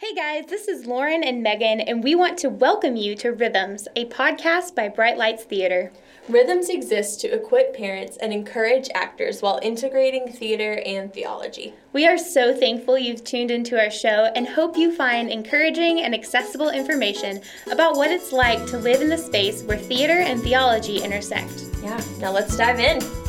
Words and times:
Hey 0.00 0.14
guys, 0.14 0.44
this 0.46 0.68
is 0.68 0.86
Lauren 0.86 1.24
and 1.24 1.42
Megan, 1.42 1.80
and 1.80 2.04
we 2.04 2.14
want 2.14 2.38
to 2.38 2.48
welcome 2.48 2.94
you 2.94 3.16
to 3.16 3.32
Rhythms, 3.32 3.88
a 3.96 4.04
podcast 4.04 4.76
by 4.76 4.88
Bright 4.88 5.18
Lights 5.18 5.42
Theater. 5.42 5.90
Rhythms 6.28 6.68
exists 6.68 7.16
to 7.16 7.34
equip 7.34 7.76
parents 7.76 8.16
and 8.18 8.32
encourage 8.32 8.88
actors 8.94 9.42
while 9.42 9.58
integrating 9.60 10.30
theater 10.30 10.80
and 10.86 11.12
theology. 11.12 11.74
We 11.92 12.06
are 12.06 12.16
so 12.16 12.54
thankful 12.54 12.96
you've 12.96 13.24
tuned 13.24 13.50
into 13.50 13.76
our 13.76 13.90
show 13.90 14.30
and 14.36 14.46
hope 14.46 14.76
you 14.76 14.94
find 14.94 15.30
encouraging 15.30 16.02
and 16.02 16.14
accessible 16.14 16.70
information 16.70 17.40
about 17.68 17.96
what 17.96 18.12
it's 18.12 18.30
like 18.30 18.64
to 18.66 18.78
live 18.78 19.02
in 19.02 19.08
the 19.08 19.18
space 19.18 19.64
where 19.64 19.78
theater 19.78 20.20
and 20.20 20.40
theology 20.40 20.98
intersect. 20.98 21.64
Yeah, 21.82 22.00
now 22.20 22.30
let's 22.30 22.56
dive 22.56 22.78
in. 22.78 23.27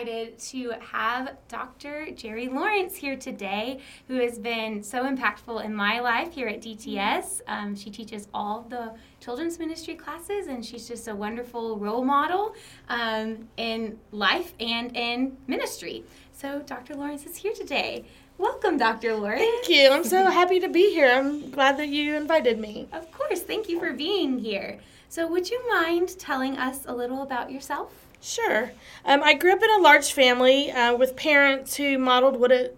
Excited 0.00 0.38
to 0.38 0.72
have 0.80 1.36
Dr. 1.48 2.10
Jerry 2.12 2.48
Lawrence 2.48 2.96
here 2.96 3.16
today, 3.16 3.80
who 4.08 4.14
has 4.14 4.38
been 4.38 4.82
so 4.82 5.04
impactful 5.04 5.62
in 5.62 5.74
my 5.74 6.00
life 6.00 6.32
here 6.32 6.48
at 6.48 6.62
DTS. 6.62 7.42
Um, 7.46 7.76
she 7.76 7.90
teaches 7.90 8.26
all 8.32 8.62
the 8.62 8.94
children's 9.20 9.58
ministry 9.58 9.94
classes, 9.94 10.46
and 10.46 10.64
she's 10.64 10.88
just 10.88 11.06
a 11.08 11.14
wonderful 11.14 11.78
role 11.78 12.02
model 12.02 12.54
um, 12.88 13.46
in 13.58 13.98
life 14.10 14.54
and 14.58 14.96
in 14.96 15.36
ministry. 15.46 16.04
So, 16.32 16.60
Dr. 16.60 16.94
Lawrence 16.94 17.26
is 17.26 17.36
here 17.36 17.52
today. 17.52 18.06
Welcome, 18.38 18.78
Dr. 18.78 19.14
Lawrence. 19.16 19.42
Thank 19.42 19.68
you. 19.68 19.90
I'm 19.90 20.04
so 20.04 20.30
happy 20.30 20.60
to 20.60 20.68
be 20.70 20.94
here. 20.94 21.10
I'm 21.10 21.50
glad 21.50 21.76
that 21.76 21.88
you 21.88 22.16
invited 22.16 22.58
me. 22.58 22.88
Of 22.92 23.12
course, 23.12 23.42
thank 23.42 23.68
you 23.68 23.78
for 23.78 23.92
being 23.92 24.38
here. 24.38 24.78
So, 25.10 25.26
would 25.26 25.50
you 25.50 25.60
mind 25.68 26.18
telling 26.18 26.56
us 26.56 26.86
a 26.86 26.94
little 26.94 27.20
about 27.20 27.52
yourself? 27.52 28.06
Sure. 28.20 28.72
Um, 29.04 29.22
I 29.22 29.34
grew 29.34 29.52
up 29.52 29.62
in 29.62 29.70
a 29.70 29.82
large 29.82 30.12
family 30.12 30.70
uh, 30.70 30.94
with 30.94 31.16
parents 31.16 31.76
who 31.76 31.98
modeled 31.98 32.38
what 32.38 32.52
it 32.52 32.76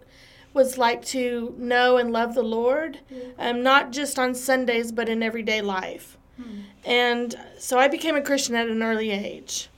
was 0.55 0.79
like 0.79 1.05
to 1.07 1.55
know 1.59 1.97
and 1.97 2.13
love 2.13 2.35
the 2.35 2.43
Lord, 2.43 3.01
um, 3.39 3.63
not 3.63 3.91
just 3.91 4.19
on 4.19 4.35
Sundays, 4.35 4.93
but 4.93 5.09
in 5.09 5.23
everyday 5.23 5.61
life. 5.63 6.17
And 6.85 7.35
so 7.59 7.79
I 7.79 7.89
became 7.89 8.17
a 8.17 8.23
Christian 8.23 8.55
at 8.55 8.69
an 8.69 8.83
early 8.83 9.11
age. 9.11 9.69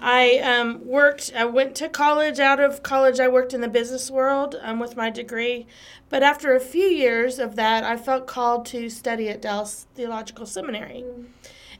I 0.00 0.38
um, 0.38 0.86
worked, 0.86 1.32
I 1.34 1.44
went 1.44 1.74
to 1.76 1.88
college. 1.88 2.38
Out 2.38 2.60
of 2.60 2.82
college, 2.82 3.18
I 3.18 3.26
worked 3.28 3.52
in 3.52 3.60
the 3.62 3.68
business 3.68 4.10
world 4.10 4.54
um, 4.62 4.78
with 4.78 4.96
my 4.96 5.10
degree. 5.10 5.66
But 6.08 6.22
after 6.22 6.54
a 6.54 6.60
few 6.60 6.86
years 6.86 7.38
of 7.38 7.56
that, 7.56 7.82
I 7.82 7.96
felt 7.96 8.26
called 8.26 8.64
to 8.66 8.88
study 8.90 9.28
at 9.28 9.42
Dallas 9.42 9.86
Theological 9.94 10.46
Seminary. 10.46 11.04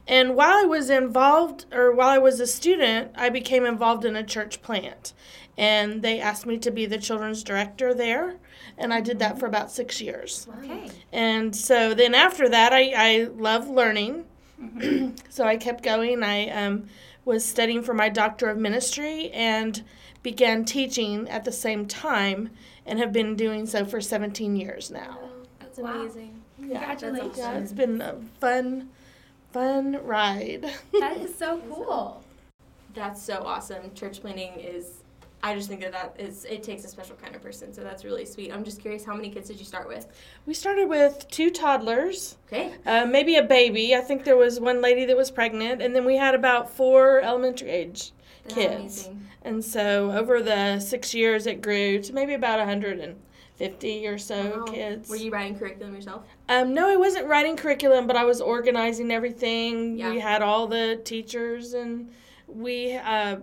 And 0.09 0.35
while 0.35 0.57
I 0.57 0.65
was 0.65 0.89
involved, 0.89 1.67
or 1.71 1.91
while 1.93 2.09
I 2.09 2.17
was 2.17 2.39
a 2.39 2.47
student, 2.47 3.11
I 3.15 3.29
became 3.29 3.63
involved 3.63 4.03
in 4.05 4.15
a 4.15 4.23
church 4.23 4.61
plant. 4.63 5.13
And 5.55 6.01
they 6.01 6.19
asked 6.19 6.47
me 6.47 6.57
to 6.57 6.71
be 6.71 6.87
the 6.87 6.97
children's 6.97 7.43
director 7.43 7.93
there. 7.93 8.37
And 8.75 8.91
I 8.91 9.01
did 9.01 9.19
that 9.19 9.39
for 9.39 9.45
about 9.45 9.71
six 9.71 10.01
years. 10.01 10.47
Okay. 10.63 10.89
And 11.13 11.55
so 11.55 11.93
then 11.93 12.15
after 12.15 12.49
that, 12.49 12.73
I, 12.73 12.91
I 12.95 13.23
love 13.35 13.69
learning. 13.69 14.25
so 15.29 15.45
I 15.45 15.57
kept 15.57 15.83
going. 15.83 16.23
I 16.23 16.49
um, 16.49 16.87
was 17.23 17.45
studying 17.45 17.83
for 17.83 17.93
my 17.93 18.09
Doctor 18.09 18.49
of 18.49 18.57
Ministry 18.57 19.29
and 19.31 19.83
began 20.23 20.65
teaching 20.65 21.29
at 21.29 21.45
the 21.45 21.51
same 21.51 21.85
time 21.85 22.49
and 22.85 22.97
have 22.97 23.13
been 23.13 23.35
doing 23.35 23.67
so 23.67 23.85
for 23.85 24.01
17 24.01 24.55
years 24.55 24.89
now. 24.89 25.19
That's 25.59 25.77
Wow. 25.77 26.01
amazing. 26.01 26.41
Congratulations. 26.57 27.37
Yeah, 27.37 27.57
it's 27.59 27.73
been 27.73 28.01
a 28.01 28.15
fun, 28.39 28.89
fun 29.51 29.99
ride. 30.03 30.71
That 30.99 31.17
is 31.17 31.33
so 31.35 31.61
cool. 31.69 32.23
That's 32.93 33.21
so 33.21 33.43
awesome. 33.45 33.93
Church 33.93 34.21
planting 34.21 34.59
is, 34.59 35.03
I 35.43 35.55
just 35.55 35.69
think 35.69 35.81
that 35.81 35.91
that 35.93 36.15
is, 36.19 36.45
it 36.45 36.63
takes 36.63 36.83
a 36.83 36.87
special 36.87 37.15
kind 37.15 37.35
of 37.35 37.41
person. 37.41 37.73
So 37.73 37.81
that's 37.81 38.03
really 38.03 38.25
sweet. 38.25 38.51
I'm 38.51 38.63
just 38.63 38.81
curious, 38.81 39.05
how 39.05 39.13
many 39.15 39.29
kids 39.29 39.47
did 39.47 39.59
you 39.59 39.65
start 39.65 39.87
with? 39.87 40.07
we 40.45 40.53
started 40.53 40.89
with 40.89 41.25
two 41.29 41.49
toddlers. 41.49 42.37
Okay. 42.47 42.73
uh, 42.85 43.05
maybe 43.05 43.35
a 43.37 43.43
baby. 43.43 43.95
I 43.95 44.01
think 44.01 44.23
there 44.23 44.37
was 44.37 44.59
one 44.59 44.81
lady 44.81 45.05
that 45.05 45.15
was 45.15 45.31
pregnant, 45.31 45.81
and 45.81 45.95
then 45.95 46.03
we 46.05 46.17
had 46.17 46.35
about 46.35 46.69
four 46.69 47.21
elementary 47.21 47.69
age 47.69 48.11
That's 48.43 48.55
kids. 48.55 48.75
amazing. 49.05 49.25
And 49.43 49.63
so 49.63 50.11
over 50.11 50.41
the 50.41 50.79
six 50.79 51.13
years, 51.13 51.47
it 51.47 51.61
grew 51.61 52.01
to 52.01 52.13
maybe 52.13 52.33
about 52.33 52.59
150 53.59 54.07
or 54.07 54.17
so 54.17 54.57
Wow. 54.59 54.63
kids. 54.73 55.09
Were 55.09 55.15
you 55.15 55.31
writing 55.31 55.57
curriculum 55.57 55.93
yourself? 55.95 56.23
Um, 56.47 56.73
no, 56.73 56.89
I 56.89 56.95
wasn't 56.95 57.27
writing 57.27 57.55
curriculum, 57.57 58.07
but 58.07 58.15
I 58.15 58.23
was 58.23 58.41
organizing 58.41 59.11
everything. 59.11 59.97
Yeah. 59.97 60.11
We 60.11 60.19
had 60.19 60.41
all 60.41 60.67
the 60.67 60.99
teachers, 61.03 61.73
and 61.73 62.09
we 62.47 62.93
uh, 62.95 63.37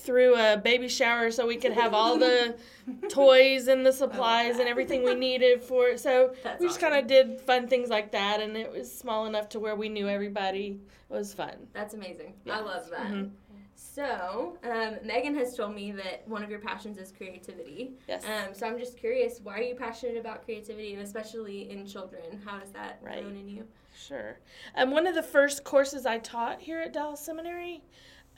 threw 0.00 0.34
a 0.36 0.56
baby 0.56 0.88
shower 0.88 1.30
so 1.30 1.46
we 1.46 1.56
could 1.56 1.72
have 1.72 1.94
all 1.94 2.18
the 2.18 2.56
toys 3.08 3.68
and 3.68 3.84
the 3.84 3.92
supplies 3.92 4.58
and 4.58 4.68
everything 4.68 5.02
we 5.04 5.14
needed 5.14 5.62
for 5.62 5.88
it. 5.88 6.00
So 6.00 6.34
That's 6.42 6.60
we 6.60 6.66
just 6.66 6.78
awesome. 6.78 6.90
kind 6.90 7.02
of 7.02 7.08
did 7.08 7.40
fun 7.40 7.68
things 7.68 7.88
like 7.88 8.12
that, 8.12 8.40
and 8.40 8.56
it 8.56 8.70
was 8.70 8.92
small 8.92 9.26
enough 9.26 9.48
to 9.50 9.60
where 9.60 9.76
we 9.76 9.88
knew 9.88 10.08
everybody. 10.08 10.80
It 11.10 11.12
was 11.12 11.34
fun. 11.34 11.54
That's 11.72 11.94
amazing. 11.94 12.34
Yeah. 12.44 12.58
I 12.58 12.60
love 12.60 12.88
that. 12.90 13.06
Mhm. 13.10 13.30
So, 13.74 14.58
um, 14.62 14.96
Megan 15.04 15.34
has 15.36 15.56
told 15.56 15.74
me 15.74 15.90
that 15.92 16.26
one 16.28 16.42
of 16.42 16.50
your 16.50 16.60
passions 16.60 16.98
is 16.98 17.12
creativity. 17.12 17.94
Yes. 18.06 18.24
Um, 18.24 18.54
so 18.54 18.66
I'm 18.66 18.78
just 18.78 18.96
curious, 18.98 19.40
why 19.42 19.58
are 19.58 19.62
you 19.62 19.74
passionate 19.74 20.16
about 20.18 20.44
creativity, 20.44 20.92
and 20.92 21.02
especially 21.02 21.70
in 21.70 21.86
children? 21.86 22.40
How 22.44 22.58
has 22.58 22.70
that 22.72 22.98
Right. 23.02 23.20
grown 23.22 23.36
in 23.36 23.48
you? 23.48 23.66
Sure. 23.96 24.38
Um, 24.76 24.90
one 24.90 25.06
of 25.06 25.14
the 25.14 25.22
first 25.22 25.64
courses 25.64 26.04
I 26.06 26.18
taught 26.18 26.60
here 26.60 26.78
at 26.80 26.92
Dallas 26.92 27.20
Seminary 27.20 27.82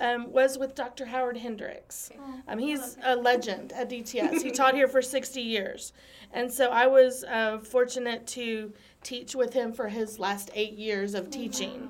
um, 0.03 0.33
was 0.33 0.59
with 0.59 0.75
Dr. 0.75 1.07
Howard 1.07 1.37
Hendricks. 1.37 2.11
Um, 2.49 2.59
he's 2.59 2.99
a 3.05 3.15
legend 3.15 3.73
at 3.73 3.89
DTS. 3.89 4.43
he 4.43 4.51
taught 4.51 4.75
here 4.75 4.89
for 4.89 5.01
60 5.01 5.41
years. 5.41 5.93
And 6.33 6.53
so 6.53 6.71
I 6.71 6.89
was 6.89 7.25
uh, 7.25 7.59
fortunate 7.59 8.27
to 8.29 8.73
teach 9.03 9.35
with 9.37 9.53
him 9.55 9.73
for 9.73 9.89
his 9.89 10.19
last 10.19 10.51
eight 10.55 10.75
years 10.75 11.15
of 11.15 11.31
teaching. 11.31 11.89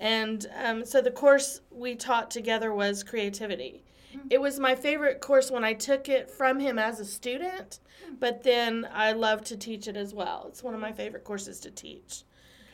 And 0.00 0.44
um, 0.62 0.84
so 0.84 1.00
the 1.00 1.12
course 1.12 1.60
we 1.70 1.94
taught 1.94 2.30
together 2.30 2.74
was 2.74 3.04
creativity. 3.04 3.84
It 4.28 4.40
was 4.40 4.58
my 4.58 4.74
favorite 4.74 5.20
course 5.20 5.50
when 5.50 5.64
I 5.64 5.72
took 5.72 6.08
it 6.08 6.30
from 6.30 6.58
him 6.58 6.78
as 6.78 7.00
a 7.00 7.04
student, 7.04 7.78
but 8.18 8.42
then 8.42 8.86
I 8.92 9.12
love 9.12 9.42
to 9.44 9.56
teach 9.56 9.88
it 9.88 9.96
as 9.96 10.12
well. 10.12 10.46
It's 10.48 10.62
one 10.62 10.74
of 10.74 10.80
my 10.80 10.92
favorite 10.92 11.24
courses 11.24 11.60
to 11.60 11.70
teach. 11.70 12.24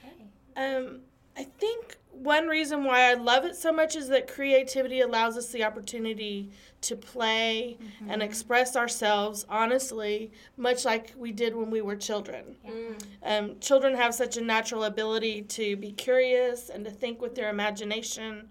Okay. 0.04 0.75
Um, 0.77 1.03
I 1.37 1.44
think 1.44 1.97
one 2.11 2.49
reason 2.49 2.84
why 2.84 3.11
I 3.11 3.15
love 3.15 3.44
it 3.44 3.55
so 3.55 3.72
much 3.72 3.94
is 3.94 4.09
that 4.09 4.27
creativity 4.27 5.00
allows 5.00 5.37
us 5.37 5.50
the 5.50 5.65
opportunity 5.65 6.50
to 6.81 6.97
play 6.97 7.78
and 8.09 8.22
express 8.22 8.77
ourselves 8.77 9.47
honestly, 9.49 10.33
much 10.56 10.84
like 10.84 11.15
we 11.16 11.33
did 11.33 11.55
when 11.55 11.71
we 11.71 11.81
were 11.81 11.97
children. 11.97 12.56
Mm. 12.66 13.03
Um, 13.22 13.61
children 13.61 13.94
have 13.94 14.15
such 14.15 14.37
a 14.37 14.41
natural 14.41 14.84
ability 14.84 15.43
to 15.43 15.77
be 15.77 15.93
curious 15.93 16.71
and 16.71 16.84
to 16.84 16.91
think 16.91 17.21
with 17.21 17.34
their 17.34 17.50
imagination. 17.50 18.50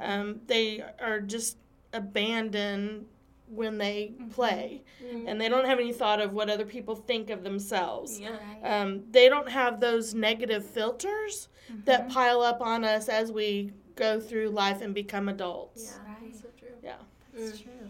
Um, 0.00 0.40
they 0.46 0.84
are 1.00 1.20
just 1.20 1.56
abandoned 1.92 3.06
when 3.50 3.78
they 3.78 4.12
mm-hmm. 4.14 4.28
play, 4.28 4.82
and 5.26 5.40
they 5.40 5.48
don't 5.48 5.66
have 5.66 5.78
any 5.78 5.92
thought 5.92 6.20
of 6.20 6.32
what 6.32 6.50
other 6.50 6.64
people 6.64 6.94
think 6.94 7.30
of 7.30 7.42
themselves 7.42 8.20
Yeah. 8.20 8.36
um, 8.62 9.02
they 9.10 9.28
don't 9.28 9.48
have 9.48 9.80
those 9.80 10.14
negative 10.14 10.64
filters 10.64 11.48
that 11.84 12.02
mm-hmm. 12.02 12.12
pile 12.12 12.42
up 12.42 12.60
on 12.60 12.84
us 12.84 13.08
as 13.08 13.32
we 13.32 13.72
go 13.96 14.20
through 14.20 14.48
life 14.50 14.80
and 14.80 14.94
become 14.94 15.28
adults. 15.28 15.84
Yeah. 15.84 16.12
Right. 16.12 16.16
That's 16.30 16.40
so 16.40 16.48
true. 16.58 16.68
Yeah. 16.82 16.94
That's 17.34 17.58
mm. 17.58 17.62
true. 17.62 17.88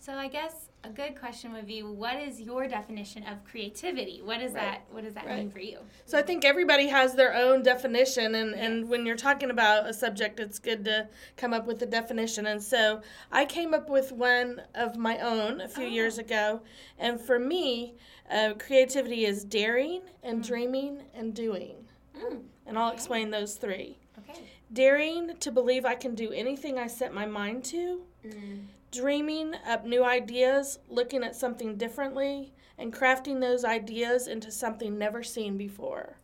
So 0.00 0.14
I 0.14 0.28
guess 0.28 0.70
a 0.82 0.88
good 0.88 1.14
question 1.20 1.52
would 1.52 1.66
be, 1.66 1.82
what 1.82 2.16
is 2.16 2.40
your 2.40 2.66
definition 2.66 3.22
of 3.24 3.44
creativity? 3.44 4.22
What 4.24 4.38
does 4.40 4.54
Right. 4.54 4.62
that 4.62 4.80
What 4.90 5.04
does 5.04 5.12
that 5.12 5.26
Right. 5.26 5.40
mean 5.40 5.50
for 5.50 5.60
you? 5.60 5.78
So 6.06 6.16
I 6.18 6.22
think 6.22 6.42
everybody 6.42 6.86
has 6.86 7.14
their 7.14 7.34
own 7.34 7.62
definition, 7.62 8.34
and, 8.34 8.54
and 8.54 8.88
when 8.88 9.04
you're 9.04 9.14
talking 9.14 9.50
about 9.50 9.86
a 9.86 9.92
subject, 9.92 10.40
it's 10.40 10.58
good 10.58 10.86
to 10.86 11.06
come 11.36 11.52
up 11.52 11.66
with 11.66 11.82
a 11.82 11.86
definition. 11.86 12.46
And 12.46 12.62
so 12.62 13.02
I 13.30 13.44
came 13.44 13.74
up 13.74 13.90
with 13.90 14.10
one 14.10 14.62
of 14.74 14.96
my 14.96 15.18
own 15.18 15.60
a 15.60 15.68
few 15.68 15.86
years 15.86 16.16
ago. 16.16 16.62
And 16.98 17.20
for 17.20 17.38
me, 17.38 17.94
uh, 18.30 18.54
creativity 18.54 19.26
is 19.26 19.44
daring 19.44 20.00
and 20.22 20.42
dreaming 20.42 21.02
and 21.12 21.34
doing. 21.34 21.86
Mm. 22.16 22.44
And 22.64 22.78
I'll 22.78 22.92
explain 22.92 23.28
those 23.30 23.56
three. 23.56 23.98
Okay. 24.18 24.40
Daring 24.72 25.36
to 25.40 25.52
believe 25.52 25.84
I 25.84 25.94
can 25.94 26.14
do 26.14 26.32
anything 26.32 26.78
I 26.78 26.86
set 26.86 27.12
my 27.12 27.26
mind 27.26 27.64
to. 27.64 28.06
Mm. 28.24 28.64
Dreaming 28.90 29.54
up 29.66 29.84
new 29.84 30.04
ideas, 30.04 30.78
looking 30.88 31.22
at 31.22 31.36
something 31.36 31.76
differently, 31.76 32.52
and 32.78 32.92
crafting 32.92 33.40
those 33.40 33.64
ideas 33.64 34.26
into 34.26 34.50
something 34.50 34.98
never 34.98 35.22
seen 35.22 35.56
before. 35.56 36.16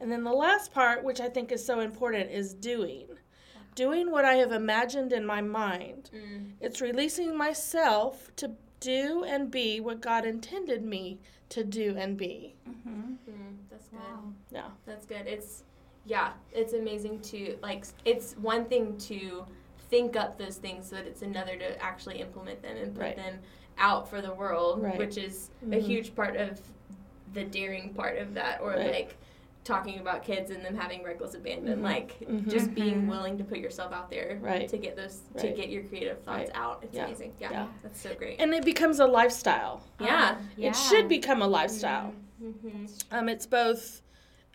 And 0.00 0.10
then 0.12 0.24
the 0.24 0.32
last 0.32 0.72
part, 0.72 1.02
which 1.02 1.20
I 1.20 1.28
think 1.28 1.50
is 1.50 1.64
so 1.64 1.80
important, 1.80 2.30
is 2.30 2.54
doing. 2.54 3.06
Doing 3.74 4.10
what 4.10 4.24
I 4.24 4.34
have 4.34 4.52
imagined 4.52 5.12
in 5.12 5.24
my 5.24 5.40
mind. 5.40 6.10
Mm. 6.14 6.52
It's 6.60 6.80
releasing 6.80 7.36
myself 7.36 8.30
to 8.36 8.52
do 8.80 9.24
and 9.24 9.50
be 9.50 9.80
what 9.80 10.00
God 10.00 10.24
intended 10.24 10.84
me 10.84 11.20
to 11.50 11.64
do 11.64 11.96
and 11.96 12.16
be. 12.16 12.54
Mm-hmm. 12.68 13.12
Mm. 13.30 13.56
That's 13.70 13.88
good. 13.88 13.98
Wow. 13.98 14.32
Yeah. 14.50 14.68
That's 14.86 15.06
good. 15.06 15.26
It's 15.26 15.64
yeah, 16.06 16.32
it's 16.52 16.72
amazing 16.72 17.20
to 17.20 17.58
like 17.62 17.84
it's 18.04 18.34
one 18.34 18.64
thing 18.64 18.96
to 18.98 19.44
think 19.88 20.16
up 20.16 20.38
those 20.38 20.56
things 20.56 20.88
so 20.88 20.96
that 20.96 21.06
it's 21.06 21.22
another 21.22 21.56
to 21.56 21.82
actually 21.82 22.20
implement 22.20 22.62
them 22.62 22.76
and 22.76 22.94
put 22.94 23.02
Right. 23.02 23.16
them 23.16 23.38
out 23.78 24.08
for 24.08 24.20
the 24.20 24.34
world, 24.34 24.82
Right. 24.82 24.98
which 24.98 25.16
is 25.16 25.50
a 25.62 25.66
Mhm. 25.76 25.82
huge 25.82 26.14
part 26.14 26.36
of 26.36 26.60
the 27.32 27.44
daring 27.44 27.94
part 27.94 28.18
of 28.18 28.34
that, 28.34 28.60
or 28.60 28.70
Right. 28.70 28.90
like 28.92 29.16
talking 29.64 29.98
about 30.00 30.22
kids 30.22 30.50
and 30.50 30.64
them 30.64 30.74
having 30.74 31.02
reckless 31.02 31.34
abandon, 31.34 31.80
Mhm. 31.80 31.82
like 31.82 32.18
Mhm. 32.20 32.48
just 32.48 32.74
being 32.74 33.02
Mhm. 33.02 33.08
willing 33.08 33.36
to 33.38 33.44
put 33.44 33.58
yourself 33.58 33.92
out 33.92 34.08
there 34.10 34.38
Right. 34.40 34.66
to 34.68 34.78
get 34.78 34.96
those 34.96 35.20
to 35.36 35.48
get 35.50 35.68
your 35.68 35.82
creative 35.84 36.18
thoughts 36.22 36.50
Right. 36.50 36.58
out. 36.58 36.80
It's 36.82 36.94
Yeah. 36.94 37.04
amazing. 37.06 37.34
Yeah. 37.38 37.50
Yeah. 37.50 37.68
that's 37.82 38.00
so 38.00 38.14
great. 38.14 38.40
And 38.40 38.54
it 38.54 38.64
becomes 38.64 38.98
a 38.98 39.06
lifestyle. 39.06 39.82
yeah. 40.00 40.38
It 40.56 40.74
should 40.74 41.06
become 41.08 41.42
a 41.42 41.46
lifestyle. 41.46 42.14
Mm-hmm. 42.42 42.86
Um, 43.10 43.28
it's 43.28 43.46
both 43.46 44.02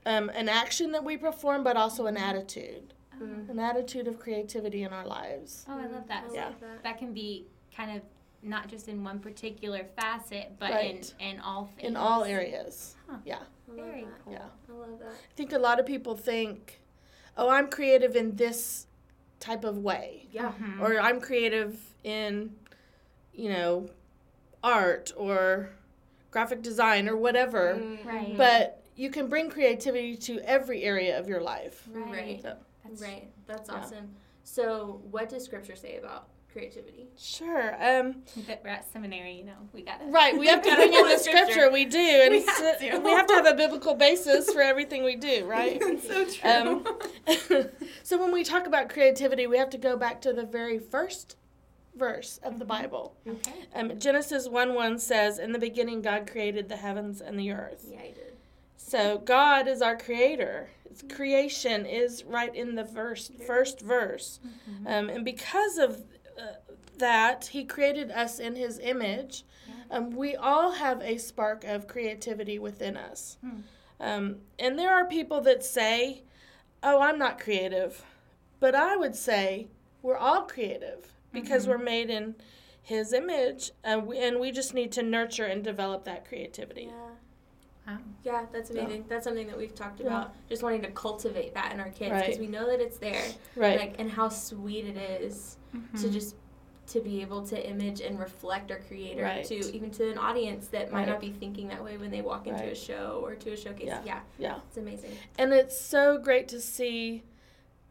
um, 0.06 0.30
an 0.32 0.50
action 0.50 0.92
that 0.92 1.06
we 1.06 1.16
perform, 1.16 1.64
but 1.64 1.78
also 1.78 2.08
an 2.08 2.18
attitude, 2.18 2.94
Mm. 3.22 3.50
an 3.50 3.60
attitude 3.60 4.08
of 4.08 4.20
creativity 4.20 4.84
in 4.84 4.92
our 4.94 5.06
lives. 5.06 5.66
Oh, 5.70 5.78
I 5.80 5.86
love 5.88 6.08
that. 6.08 6.26
I 6.30 6.34
Yeah. 6.34 6.46
love 6.46 6.60
that. 6.62 6.84
That 6.84 6.98
can 6.98 7.14
be 7.14 7.46
kind 7.76 7.96
of 7.98 8.04
not 8.42 8.68
just 8.68 8.88
in 8.90 9.04
one 9.04 9.20
particular 9.20 9.86
facet, 9.96 10.52
but 10.60 10.72
Right. 10.72 11.14
in, 11.20 11.36
in 11.36 11.40
all 11.40 11.66
things. 11.76 11.88
In 11.90 11.96
all 11.96 12.24
areas. 12.26 12.96
Huh. 13.08 13.18
Yeah. 13.26 13.38
I 13.68 13.72
love 13.72 13.86
Very 13.86 14.02
that. 14.04 14.20
cool. 14.24 14.34
Yeah. 14.34 14.46
I 14.70 14.72
love 14.74 15.00
that. 15.00 15.08
I 15.12 15.36
think 15.36 15.54
a 15.54 15.58
lot 15.60 15.80
of 15.80 15.86
people 15.86 16.16
think, 16.18 16.82
oh, 17.38 17.50
I'm 17.50 17.70
creative 17.70 18.16
in 18.16 18.36
this 18.36 18.88
type 19.40 19.64
of 19.64 19.78
way, 19.78 20.28
Yeah. 20.32 20.52
Mhm. 20.60 20.82
or 20.82 21.00
I'm 21.00 21.22
creative 21.22 21.94
in, 22.04 22.56
you 23.34 23.50
know, 23.50 23.90
art 24.64 25.12
or 25.18 25.70
graphic 26.32 26.62
design 26.62 27.08
or 27.08 27.16
whatever. 27.16 27.76
Mm. 27.76 28.06
Right. 28.06 28.38
But 28.38 28.84
you 28.96 29.10
can 29.10 29.28
bring 29.28 29.50
creativity 29.50 30.16
to 30.18 30.40
every 30.42 30.84
area 30.84 31.18
of 31.20 31.28
your 31.28 31.42
life. 31.42 31.88
Right. 31.92 32.42
Yeah. 32.44 32.56
That's 32.84 33.02
Right. 33.02 33.30
That's 33.48 33.70
Yeah. 33.70 33.76
awesome. 33.76 34.16
So, 34.44 35.02
what 35.10 35.30
does 35.30 35.44
Scripture 35.46 35.76
say 35.76 35.98
about 35.98 36.28
creativity? 36.52 37.08
Sure. 37.18 37.74
Um, 37.84 38.24
That 38.48 38.62
we're 38.64 38.70
at 38.70 38.86
seminary, 38.92 39.32
you 39.34 39.44
know, 39.46 39.56
we 39.74 39.82
got 39.82 40.02
it. 40.02 40.06
right. 40.10 40.38
We 40.38 40.48
have 40.48 40.62
to 40.62 40.76
bring 40.76 40.94
in 40.94 41.08
the 41.08 41.18
scripture. 41.18 41.72
We 41.72 41.86
do, 41.86 41.98
and 41.98 42.32
We 42.32 42.40
we 42.42 42.46
have 42.46 42.58
have, 42.58 42.80
to. 42.80 43.00
we 43.00 43.12
have 43.12 43.26
to 43.28 43.34
have 43.34 43.46
a 43.48 43.56
biblical 43.56 43.96
basis 43.96 44.52
for 44.54 44.62
everything 44.62 45.04
we 45.04 45.16
do, 45.16 45.46
right? 45.48 45.82
so 46.02 46.26
true. 46.26 46.50
Um, 46.52 46.86
so 48.04 48.18
when 48.22 48.32
we 48.32 48.44
talk 48.44 48.68
about 48.68 48.90
creativity, 48.90 49.48
we 49.48 49.58
have 49.58 49.70
to 49.72 49.78
go 49.80 49.98
back 49.98 50.22
to 50.22 50.34
the 50.34 50.44
very 50.46 50.78
first 50.78 51.38
verse 51.96 52.40
of 52.44 52.60
the 52.60 52.66
Bible. 52.66 53.16
okay. 53.28 53.54
Um, 53.74 53.98
Genesis 53.98 54.48
1 54.48 54.76
1 54.76 55.00
says, 55.00 55.40
In 55.40 55.54
the 55.54 55.60
beginning, 55.60 56.02
God 56.04 56.30
created 56.30 56.70
the 56.70 56.76
heavens 56.78 57.20
and 57.22 57.40
the 57.40 57.52
earth. 57.52 57.86
Yeah, 57.90 58.00
I 58.00 58.12
did. 58.12 58.33
So 58.86 59.18
God 59.20 59.68
is 59.68 59.82
our 59.82 59.98
creator. 59.98 60.70
Its 60.86 61.04
creation 61.16 61.86
is 61.86 62.24
right 62.26 62.54
in 62.54 62.76
the 62.76 62.84
verse, 62.84 63.32
first 63.48 63.82
verse. 63.82 64.40
Mm-hmm. 64.46 64.88
Um, 64.88 65.10
and 65.10 65.26
because 65.26 65.78
of 65.78 66.04
uh, 66.40 66.58
that, 67.00 67.48
He 67.48 67.64
created 67.64 68.12
us 68.12 68.40
in 68.40 68.56
His 68.56 68.80
image. 68.80 69.44
Um, 69.90 70.12
we 70.12 70.36
all 70.36 70.72
have 70.72 71.02
a 71.02 71.18
spark 71.18 71.64
of 71.64 71.88
creativity 71.88 72.60
within 72.60 72.98
us. 72.98 73.38
Hmm. 73.42 73.60
Um, 74.00 74.36
and 74.60 74.78
there 74.78 74.92
are 74.92 75.06
people 75.06 75.40
that 75.42 75.64
say, 75.64 76.24
Oh, 76.82 77.00
I'm 77.02 77.18
not 77.18 77.40
creative. 77.40 78.04
But 78.60 78.76
I 78.76 78.96
would 78.98 79.16
say 79.16 79.68
we're 80.02 80.18
all 80.18 80.42
creative 80.44 81.14
because 81.32 81.66
Mhm. 81.66 81.70
we're 81.70 81.78
made 81.78 82.10
in 82.10 82.36
His 82.82 83.14
image. 83.14 83.72
And 83.84 84.06
we, 84.08 84.18
and 84.20 84.40
we 84.40 84.52
just 84.52 84.74
need 84.74 84.92
to 84.94 85.04
nurture 85.04 85.46
and 85.46 85.64
develop 85.64 86.04
that 86.06 86.26
creativity. 86.28 86.86
Yeah. 86.92 87.10
Wow. 87.88 87.98
Yeah, 88.24 88.46
that's 88.52 88.72
Yeah. 88.72 88.82
amazing. 88.82 89.06
That's 89.10 89.24
something 89.26 89.48
that 89.48 89.58
we've 89.58 89.76
talked 89.76 90.00
Yeah. 90.00 90.08
about. 90.08 90.34
Just 90.48 90.64
wanting 90.64 90.82
to 90.84 90.92
cultivate 90.92 91.54
that 91.54 91.74
in 91.74 91.80
our 91.80 91.90
kids 91.90 92.12
Right. 92.12 92.26
because 92.26 92.40
we 92.40 92.48
know 92.48 92.66
that 92.68 92.80
it's 92.80 92.98
there. 92.98 93.24
Right. 93.56 93.80
Like, 93.80 94.00
and 94.00 94.10
how 94.10 94.30
sweet 94.30 94.86
it 94.86 94.98
is 95.22 95.58
to 95.74 96.08
Mhm. 96.08 96.12
just 96.14 96.36
to 96.86 97.00
be 97.00 97.22
able 97.22 97.46
to 97.48 97.68
image 97.70 98.02
and 98.02 98.20
reflect 98.20 98.70
our 98.70 98.80
creator 98.80 99.24
Right. 99.24 99.46
to 99.46 99.56
even 99.56 99.90
to 99.92 100.12
an 100.12 100.18
audience 100.18 100.68
that 100.68 100.92
might 100.92 101.00
Right. 101.00 101.08
not 101.08 101.22
be 101.22 101.32
thinking 101.32 101.70
that 101.70 101.82
way 101.84 101.98
when 101.98 102.12
they 102.12 102.22
walk 102.22 102.46
into 102.46 102.64
a 102.70 102.76
show 102.76 103.22
or 103.24 103.36
to 103.36 103.54
a 103.54 103.58
showcase. 103.58 103.88
Yeah. 103.88 104.02
yeah, 104.06 104.20
yeah. 104.38 104.60
it's 104.68 104.78
amazing. 104.78 105.12
And 105.38 105.54
it's 105.54 105.80
so 105.80 106.18
great 106.18 106.48
to 106.50 106.60
see 106.60 107.24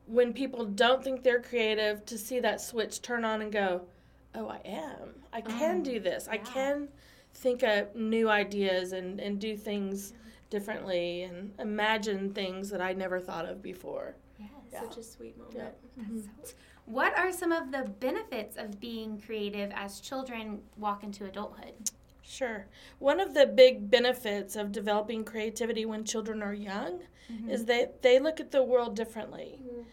when 0.07 0.33
people 0.35 0.67
don't 0.67 1.03
think 1.03 1.23
they're 1.23 1.41
creative 1.41 2.05
to 2.07 2.19
see 2.19 2.39
that 2.41 2.61
switch 2.61 3.01
turn 3.01 3.25
on 3.25 3.41
and 3.41 3.51
go, 3.51 3.87
oh, 4.35 4.49
I 4.49 4.61
am. 4.65 5.23
I 5.33 5.41
can 5.41 5.77
Um, 5.77 5.83
do 5.83 5.99
this. 5.99 6.29
I 6.29 6.37
can 6.37 6.89
think 7.35 7.63
up 7.63 7.97
new 7.97 8.29
ideas 8.29 8.93
and, 8.93 9.21
and 9.21 9.41
do 9.41 9.57
things 9.57 10.13
differently 10.51 11.23
and 11.23 11.53
imagine 11.59 12.33
things 12.33 12.69
that 12.71 12.81
I 12.81 12.93
never 12.93 13.21
thought 13.21 13.47
of 13.47 13.63
before. 13.63 14.17
Yes. 14.39 14.51
Yeah. 14.73 14.81
Such 14.83 14.99
a 14.99 15.03
sweet 15.03 15.37
moment. 15.39 15.57
Yeah. 15.57 15.69
That's 15.97 16.11
mm-hmm. 16.11 16.45
so- 16.45 16.55
What 16.87 17.17
are 17.17 17.33
some 17.33 17.53
of 17.53 17.73
the 17.73 17.91
benefits 18.01 18.57
of 18.57 18.79
being 18.79 19.21
creative 19.21 19.71
as 19.75 20.01
children 20.01 20.61
walk 20.77 21.05
into 21.05 21.25
adulthood? 21.25 21.75
Sure. 22.23 22.67
One 22.99 23.19
of 23.19 23.35
the 23.35 23.47
big 23.47 23.91
benefits 23.91 24.57
of 24.57 24.73
developing 24.73 25.25
creativity 25.25 25.85
when 25.85 26.05
children 26.05 26.43
are 26.43 26.55
young 26.55 27.01
mm-hmm. 27.31 27.51
is 27.51 27.65
that 27.67 28.03
they 28.03 28.19
look 28.19 28.39
at 28.41 28.51
the 28.51 28.63
world 28.63 28.95
differently. 28.95 29.61
Mhm. 29.63 29.85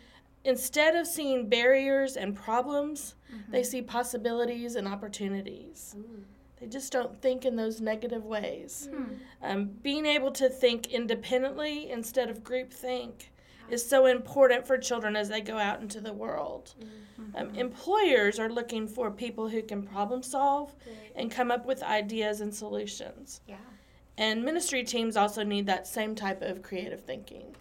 Instead 0.45 0.95
of 0.95 1.05
seeing 1.05 1.49
barriers 1.49 2.15
and 2.15 2.35
problems, 2.35 3.15
they 3.49 3.61
mm-hmm. 3.61 3.69
see 3.69 3.81
possibilities 3.81 4.75
and 4.75 4.87
opportunities. 4.87 5.95
Ooh. 5.97 6.23
They 6.59 6.67
just 6.67 6.91
don't 6.91 7.21
think 7.21 7.45
in 7.45 7.55
those 7.55 7.79
negative 7.79 8.25
ways. 8.25 8.89
Hmm. 8.93 9.03
Um, 9.41 9.65
being 9.81 10.05
able 10.05 10.31
to 10.31 10.49
think 10.49 10.87
independently 10.87 11.89
instead 11.89 12.29
of 12.29 12.43
group 12.43 12.73
think 12.73 13.31
is 13.69 13.87
so 13.87 14.07
important 14.07 14.65
for 14.65 14.77
children 14.77 15.15
as 15.15 15.29
they 15.29 15.41
go 15.41 15.57
out 15.57 15.79
into 15.81 16.01
the 16.01 16.11
world. 16.11 16.73
Um, 17.35 17.49
Mhm. 17.51 17.57
employers 17.57 18.39
are 18.39 18.49
looking 18.49 18.87
for 18.87 19.11
people 19.11 19.47
who 19.49 19.61
can 19.61 19.83
problem 19.83 20.23
solve 20.23 20.75
Right. 20.87 21.11
and 21.15 21.31
come 21.31 21.51
up 21.51 21.65
with 21.65 21.83
ideas 21.83 22.41
and 22.41 22.53
solutions. 22.53 23.41
Yeah. 23.47 23.57
And 24.17 24.43
ministry 24.43 24.83
teams 24.83 25.15
also 25.15 25.43
need 25.43 25.65
that 25.67 25.87
same 25.87 26.15
type 26.15 26.41
of 26.41 26.61
creative 26.61 27.01
thinking. 27.03 27.55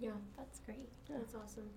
Yeah, 0.00 0.12
That's 0.36 0.60
great. 0.60 0.88
that's 1.08 1.34
awesome. 1.34 1.70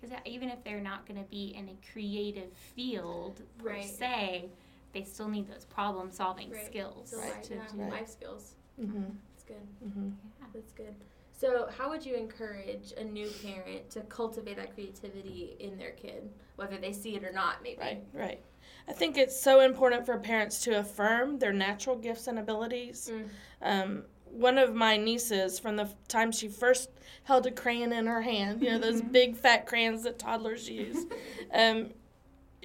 Because 0.00 0.16
even 0.24 0.48
if 0.48 0.62
they're 0.64 0.80
not 0.80 1.06
going 1.06 1.22
to 1.22 1.28
be 1.28 1.48
in 1.54 1.68
a 1.68 1.76
creative 1.92 2.52
field 2.56 3.42
per 3.58 3.70
Right. 3.70 3.84
se, 3.84 4.48
they 4.92 5.04
still 5.04 5.28
need 5.28 5.48
those 5.48 5.64
problem 5.64 6.10
solving 6.10 6.50
Right. 6.50 6.66
skills. 6.66 7.14
Right. 7.16 7.28
life, 7.34 7.42
to 7.42 7.54
yeah, 7.54 7.66
do 7.72 7.78
Right. 7.78 7.92
life 7.92 8.08
skills. 8.08 8.54
Mm-hmm. 8.80 9.02
That's 9.30 9.44
good. 9.44 9.68
Mm-hmm. 9.84 10.08
Yeah. 10.40 10.46
That's 10.52 10.72
good. 10.72 10.94
So, 11.32 11.68
how 11.76 11.88
would 11.90 12.04
you 12.04 12.16
encourage 12.16 12.92
a 12.96 13.04
new 13.04 13.30
parent 13.42 13.90
to 13.90 14.00
cultivate 14.02 14.56
that 14.56 14.74
creativity 14.74 15.56
in 15.60 15.78
their 15.78 15.92
kid, 15.92 16.28
whether 16.56 16.78
they 16.78 16.92
see 16.92 17.14
it 17.14 17.22
or 17.22 17.32
not? 17.32 17.62
Maybe. 17.62 17.80
Right, 17.80 18.04
right. 18.12 18.40
I 18.88 18.92
think 18.92 19.16
it's 19.16 19.40
so 19.40 19.60
important 19.60 20.04
for 20.04 20.18
parents 20.18 20.60
to 20.64 20.78
affirm 20.80 21.38
their 21.38 21.52
natural 21.52 21.94
gifts 21.94 22.26
and 22.26 22.38
abilities. 22.38 23.10
Mm. 23.12 23.28
Um, 23.62 24.02
one 24.24 24.58
of 24.58 24.74
my 24.74 24.96
nieces, 24.96 25.58
from 25.58 25.76
the 25.76 25.88
time 26.08 26.32
she 26.32 26.48
first 26.48 26.90
held 27.22 27.46
a 27.46 27.50
crayon 27.50 27.92
in 27.92 28.06
her 28.06 28.22
hand, 28.22 28.62
you 28.62 28.70
know, 28.70 28.78
those 28.78 29.00
big 29.12 29.36
fat 29.36 29.66
crayons 29.66 30.02
that 30.02 30.18
toddlers 30.18 30.68
use, 30.68 31.06
um, 31.54 31.90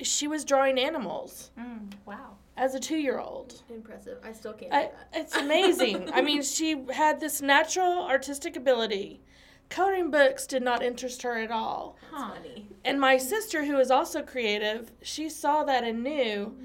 she 0.02 0.28
was 0.28 0.44
drawing 0.46 0.80
animals 0.80 1.52
Mm, 1.60 1.94
wow. 2.06 2.36
as 2.58 2.76
a 2.76 2.80
two 2.80 2.98
year 2.98 3.20
old. 3.20 3.62
Impressive. 3.70 4.18
I 4.24 4.32
still 4.34 4.54
can't 4.54 4.74
I, 4.74 4.84
do 4.86 4.90
that. 5.12 5.20
it's 5.22 5.36
amazing. 5.36 6.10
I 6.12 6.22
mean, 6.22 6.42
she 6.58 6.84
had 6.92 7.20
this 7.20 7.42
natural 7.42 8.04
artistic 8.04 8.56
ability. 8.56 9.22
Coloring 9.70 10.12
books 10.12 10.46
did 10.46 10.62
not 10.64 10.84
interest 10.84 11.22
her 11.24 11.38
at 11.38 11.52
all. 11.52 11.98
That's 12.12 12.24
Huh. 12.24 12.34
funny. 12.36 12.68
And 12.86 13.00
my 13.00 13.18
sister, 13.18 13.64
who 13.66 13.78
is 13.80 13.90
also 13.92 14.22
creative, 14.22 14.92
she 15.02 15.30
saw 15.30 15.64
that 15.64 15.84
and 15.84 16.04
knew 16.04 16.56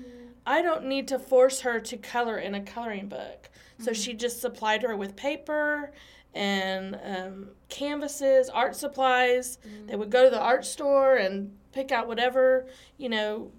I 0.46 0.62
don't 0.62 0.86
need 0.86 1.06
to 1.08 1.18
force 1.18 1.60
her 1.60 1.78
to 1.80 1.96
color 1.98 2.38
in 2.38 2.54
a 2.54 2.60
coloring 2.62 3.08
book. 3.08 3.50
So 3.78 3.92
she 3.92 4.14
just 4.14 4.40
supplied 4.40 4.82
her 4.82 4.96
with 4.96 5.14
paper 5.14 5.92
and 6.34 6.98
um, 7.04 7.48
canvases, 7.68 8.48
art 8.48 8.74
supplies. 8.74 9.58
They 9.86 9.94
would 9.96 10.10
go 10.10 10.24
to 10.24 10.30
the 10.30 10.40
art 10.40 10.64
store 10.64 11.16
and 11.16 11.56
pick 11.72 11.92
out 11.92 12.08
whatever, 12.08 12.66
you 12.96 13.08
know, 13.08 13.50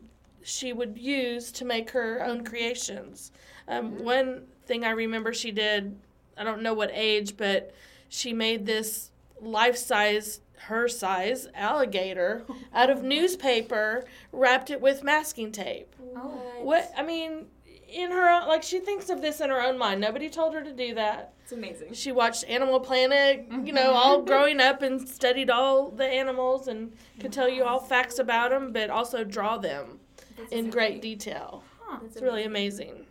she 0.42 0.74
would 0.74 0.98
use 0.98 1.52
to 1.54 1.66
make 1.66 1.92
her 1.92 2.24
own 2.24 2.44
creations. 2.44 3.32
Um, 3.68 4.04
One 4.04 4.44
thing 4.66 4.84
I 4.84 4.92
remember 4.92 5.34
she 5.34 5.52
did, 5.52 5.98
I 6.38 6.44
don't 6.44 6.62
know 6.62 6.74
what 6.74 6.92
age, 6.94 7.38
but 7.38 7.74
she 8.08 8.34
made 8.34 8.66
this 8.66 9.12
life 9.42 9.78
size, 9.78 10.42
her 10.64 10.88
size 10.88 11.48
alligator 11.54 12.46
out 12.74 12.90
of 12.90 13.04
newspaper, 13.04 14.06
wrapped 14.32 14.70
it 14.70 14.82
with 14.82 15.04
masking 15.04 15.52
tape. 15.52 15.96
Oh. 16.16 16.42
What 16.62 16.92
I 16.98 17.04
mean, 17.04 17.48
in 17.92 18.12
her 18.12 18.30
own, 18.30 18.48
like 18.48 18.64
she 18.64 18.80
thinks 18.80 19.10
of 19.10 19.22
this 19.22 19.42
in 19.42 19.50
her 19.50 19.62
own 19.62 19.78
mind. 19.78 20.00
Nobody 20.02 20.30
told 20.30 20.54
her 20.54 20.64
to 20.64 20.72
do 20.72 20.94
that. 20.96 21.34
It's 21.44 21.52
amazing. 21.52 21.94
She 21.94 22.12
watched 22.12 22.44
Animal 22.48 22.80
Planet, 22.80 23.46
you 23.64 23.74
know, 23.74 23.92
all 23.92 24.22
growing 24.22 24.60
up 24.60 24.82
and 24.82 25.08
studied 25.08 25.50
all 25.50 25.90
the 25.90 26.06
animals 26.06 26.68
and 26.68 26.94
could 27.20 27.34
tell 27.34 27.50
you 27.50 27.64
all 27.64 27.80
facts 27.80 28.20
about 28.20 28.52
them, 28.52 28.72
but 28.72 28.90
also 28.90 29.24
draw 29.24 29.58
them 29.58 30.00
That's 30.38 30.52
in 30.52 30.60
amazing. 30.60 30.72
great 30.72 31.02
detail. 31.02 31.64
Huh. 31.82 32.00
It's 32.06 32.22
really 32.22 32.44
amazing. 32.44 33.06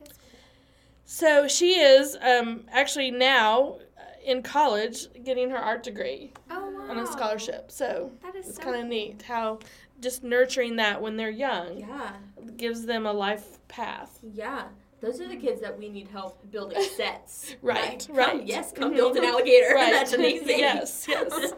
That 0.00 0.10
is. 0.10 0.18
So 1.04 1.48
she 1.48 1.74
is 1.80 2.16
um, 2.22 2.64
actually 2.70 3.10
now 3.10 3.78
uh, 3.98 4.02
in 4.24 4.42
college 4.42 5.06
getting 5.24 5.50
her 5.50 5.58
art 5.58 5.82
degree 5.82 6.32
Oh, 6.50 6.70
wow. 6.70 6.90
on 6.90 6.98
a 7.00 7.06
scholarship. 7.06 7.72
So 7.72 8.12
That 8.22 8.36
is 8.36 8.46
it's 8.46 8.56
so 8.58 8.62
kind 8.62 8.76
of 8.76 8.82
cool. 8.82 8.90
neat 8.90 9.22
how 9.22 9.58
just 10.00 10.22
nurturing 10.22 10.76
that 10.76 11.02
when 11.02 11.16
they're 11.16 11.28
young 11.30 11.78
Yeah. 11.78 12.12
gives 12.56 12.86
them 12.86 13.04
a 13.06 13.12
life 13.12 13.58
path. 13.70 14.18
Yeah. 14.22 14.64
Those 15.00 15.18
are 15.22 15.28
the 15.28 15.36
kids 15.36 15.62
that 15.62 15.78
we 15.78 15.88
need 15.88 16.08
help 16.08 16.50
building 16.50 16.82
sets. 16.96 17.56
Right, 17.62 18.04
Come- 18.06 18.16
right. 18.16 18.46
yes, 18.46 18.72
come 18.72 18.92
Mhm. 18.92 18.96
build 18.96 19.16
an 19.16 19.24
alligator. 19.24 19.70
Right. 19.74 19.92
That's 19.92 20.12
amazing. 20.20 20.58
Yes, 20.58 21.06
yes. 21.08 21.52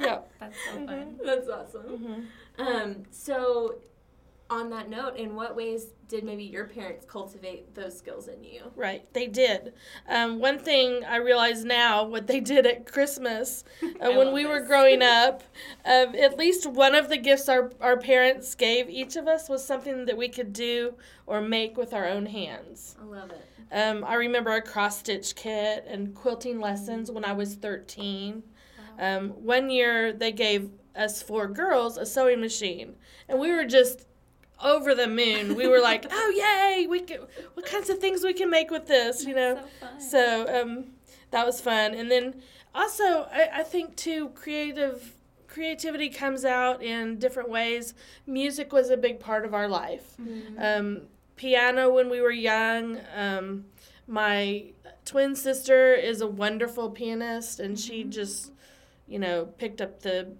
Yep. 0.00 0.32
That's 0.40 0.56
so 0.64 0.70
Mhm. 0.78 0.86
fun. 0.86 1.18
That's 1.24 1.48
awesome. 1.48 1.82
hmm 1.82 2.22
Um, 2.60 3.02
so, 3.12 3.76
on 4.50 4.70
that 4.70 4.88
note, 4.88 5.16
in 5.16 5.34
what 5.34 5.54
ways 5.54 5.88
did 6.08 6.24
maybe 6.24 6.42
your 6.42 6.64
parents 6.64 7.04
cultivate 7.04 7.74
those 7.74 7.96
skills 7.96 8.28
in 8.28 8.42
you? 8.42 8.62
Right, 8.74 9.04
they 9.12 9.26
did. 9.26 9.74
Um, 10.08 10.38
one 10.38 10.58
thing 10.58 11.04
I 11.04 11.16
realize 11.16 11.64
now, 11.64 12.04
what 12.04 12.26
they 12.26 12.40
did 12.40 12.66
at 12.66 12.90
Christmas 12.90 13.64
uh, 14.00 14.12
when 14.12 14.32
we 14.32 14.46
were 14.46 14.60
growing 14.60 15.02
up, 15.02 15.42
um, 15.84 16.14
at 16.14 16.38
least 16.38 16.66
one 16.66 16.94
of 16.94 17.08
the 17.08 17.18
gifts 17.18 17.48
our, 17.48 17.70
our 17.80 17.98
parents 17.98 18.54
gave 18.54 18.88
each 18.88 19.16
of 19.16 19.28
us 19.28 19.48
was 19.48 19.64
something 19.64 20.06
that 20.06 20.16
we 20.16 20.28
could 20.28 20.52
do 20.52 20.94
or 21.26 21.40
make 21.40 21.76
with 21.76 21.92
our 21.92 22.06
own 22.06 22.26
hands. 22.26 22.96
I 23.00 23.04
love 23.04 23.30
it. 23.30 23.44
Um, 23.70 24.02
I 24.02 24.14
remember 24.14 24.52
a 24.52 24.62
cross 24.62 25.00
stitch 25.00 25.34
kit 25.36 25.84
and 25.86 26.14
quilting 26.14 26.58
lessons 26.58 27.10
when 27.10 27.24
I 27.24 27.32
was 27.32 27.54
13. 27.54 28.42
Um, 28.98 29.30
one 29.30 29.70
year 29.70 30.12
they 30.12 30.32
gave 30.32 30.70
us 30.96 31.22
four 31.22 31.46
girls 31.46 31.96
a 31.96 32.04
sewing 32.04 32.40
machine, 32.40 32.96
and 33.28 33.38
we 33.38 33.52
were 33.52 33.64
just 33.64 34.06
over 34.62 34.94
the 34.94 35.06
moon. 35.06 35.54
We 35.54 35.68
were 35.68 35.80
like, 35.80 36.06
"Oh 36.10 36.32
yay! 36.34 36.86
We 36.86 37.00
can, 37.00 37.20
what 37.54 37.66
kinds 37.66 37.90
of 37.90 37.98
things 37.98 38.22
we 38.22 38.34
can 38.34 38.50
make 38.50 38.70
with 38.70 38.86
this?" 38.86 39.24
You 39.24 39.34
know. 39.34 39.62
so. 39.98 40.18
So 40.18 40.62
um, 40.62 40.84
that 41.30 41.44
was 41.46 41.60
fun, 41.60 41.94
and 41.94 42.10
then 42.10 42.42
also 42.74 43.28
I, 43.32 43.48
I 43.56 43.62
think 43.62 43.96
too 43.96 44.30
creative 44.30 45.14
creativity 45.46 46.08
comes 46.08 46.44
out 46.44 46.82
in 46.82 47.18
different 47.18 47.48
ways. 47.48 47.94
Music 48.26 48.72
was 48.72 48.90
a 48.90 48.96
big 48.96 49.18
part 49.18 49.44
of 49.44 49.54
our 49.54 49.68
life. 49.68 50.14
Mm-hmm. 50.20 50.58
Um, 50.58 51.02
piano 51.36 51.90
when 51.90 52.10
we 52.10 52.20
were 52.20 52.30
young. 52.30 53.00
Um, 53.14 53.64
my 54.06 54.66
twin 55.04 55.34
sister 55.34 55.94
is 55.94 56.20
a 56.20 56.26
wonderful 56.26 56.90
pianist, 56.90 57.60
and 57.60 57.78
she 57.78 58.04
just, 58.04 58.52
you 59.06 59.18
know, 59.18 59.46
picked 59.46 59.80
up 59.80 60.02
the 60.02 60.32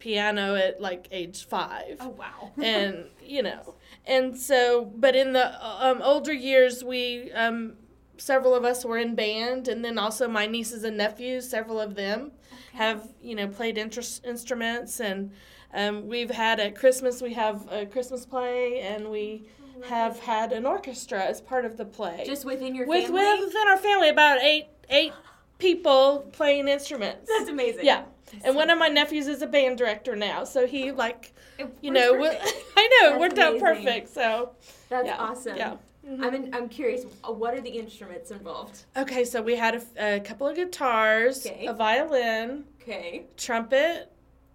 piano 0.00 0.56
at 0.56 0.80
like 0.80 1.06
age 1.12 1.46
five. 1.46 1.98
Oh 2.00 2.08
wow. 2.08 2.50
and 2.62 3.04
you 3.24 3.42
know 3.42 3.74
and 4.06 4.36
so 4.36 4.86
but 4.96 5.14
in 5.14 5.32
the 5.32 5.86
um, 5.86 6.02
older 6.02 6.32
years 6.32 6.82
we 6.82 7.30
um, 7.32 7.74
several 8.16 8.54
of 8.54 8.64
us 8.64 8.84
were 8.84 8.98
in 8.98 9.14
band 9.14 9.68
and 9.68 9.84
then 9.84 9.98
also 9.98 10.26
my 10.26 10.46
nieces 10.46 10.82
and 10.82 10.96
nephews 10.96 11.48
several 11.48 11.80
of 11.80 11.94
them 11.94 12.32
have 12.72 13.12
you 13.22 13.34
know 13.34 13.46
played 13.46 13.78
interest 13.78 14.24
instruments. 14.24 15.00
And 15.00 15.30
um, 15.72 16.08
we've 16.08 16.30
had 16.30 16.58
at 16.58 16.74
christmas 16.74 17.22
we 17.22 17.34
have 17.34 17.68
a 17.70 17.86
christmas 17.86 18.26
play 18.26 18.80
and 18.80 19.08
we 19.08 19.44
have 19.88 20.18
had 20.18 20.52
an 20.52 20.66
orchestra 20.66 21.22
as 21.22 21.40
part 21.40 21.64
of 21.64 21.76
the 21.76 21.84
play. 21.84 22.24
Just 22.26 22.44
within 22.44 22.74
your 22.74 22.86
with 22.86 23.06
family? 23.06 23.44
within 23.44 23.68
our 23.68 23.76
family 23.76 24.08
about 24.08 24.40
eight 24.42 24.66
eight 24.88 25.12
people 25.58 26.28
playing 26.32 26.68
instruments. 26.68 27.30
That's 27.38 27.50
amazing. 27.50 27.84
yeah 27.84 28.04
and 28.44 28.54
one 28.54 28.70
of 28.70 28.78
my 28.78 28.88
nephews 28.88 29.26
is 29.26 29.42
a 29.42 29.46
band 29.46 29.78
director 29.78 30.14
now 30.16 30.44
so 30.44 30.66
he 30.66 30.92
like 30.92 31.32
It 31.58 31.68
you 31.80 31.90
know. 31.90 32.14
I 32.76 32.88
know 33.02 33.14
it 33.14 33.20
worked 33.20 33.38
out 33.38 33.58
perfect. 33.58 34.08
So 34.08 34.50
That's 34.88 35.06
yeah, 35.06 35.16
awesome. 35.18 35.56
Yeah. 35.56 35.76
Mhm. 36.08 36.24
I'm, 36.24 36.34
in, 36.34 36.54
I'm 36.54 36.68
curious, 36.68 37.04
uh, 37.22 37.30
what 37.32 37.52
are 37.54 37.60
the 37.60 37.68
instruments 37.70 38.30
involved? 38.30 38.84
Okay, 38.96 39.22
so 39.24 39.42
we 39.42 39.54
had 39.54 39.82
a 39.98 40.18
couple 40.20 40.48
of 40.48 40.56
guitars, 40.56 41.46
Okay. 41.46 41.66
a 41.66 41.74
violin, 41.74 42.64
Okay. 42.80 43.26
trumpet, 43.36 44.10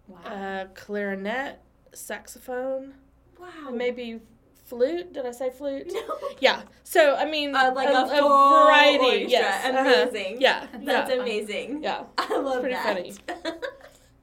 wow. 0.08 0.18
a 0.26 0.68
clarinet, 0.74 1.60
saxophone, 1.94 2.96
Wow. 3.40 3.70
maybe 3.72 4.22
flute. 4.66 5.14
Did 5.14 5.28
I 5.28 5.32
say 5.32 5.52
flute? 5.52 5.92
No. 5.94 6.18
Yeah. 6.40 6.64
So 6.84 7.16
I 7.16 7.26
mean, 7.30 7.56
Uh, 7.56 7.72
like 7.76 7.90
a, 7.90 7.92
a, 7.92 8.08
full 8.08 8.30
variety. 8.30 8.98
orchestra. 9.06 9.30
Yes. 9.30 9.66
uh-huh. 9.66 10.10
Amazing. 10.10 10.42
Yeah. 10.42 10.68
That's 10.84 11.12
yeah. 11.12 11.22
amazing. 11.22 11.84
Yeah. 11.84 12.04
I 12.18 12.38
love 12.40 12.62
pretty 12.62 12.74
that. 12.76 12.84
funny. 12.84 13.14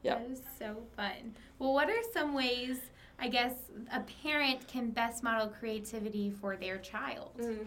yeah. 0.03 0.15
That 0.19 0.31
is 0.31 0.41
so 0.59 0.77
fun. 0.97 1.35
Well, 1.59 1.73
what 1.73 1.89
are 1.89 2.03
some 2.13 2.35
ways, 2.35 2.79
I 3.19 3.29
guess, 3.29 3.55
a 3.93 4.01
parent 4.23 4.67
can 4.69 4.91
best 4.91 5.23
model 5.23 5.49
creativity 5.49 6.31
for 6.31 6.57
their 6.57 6.79
child? 6.79 7.31
Mm. 7.39 7.67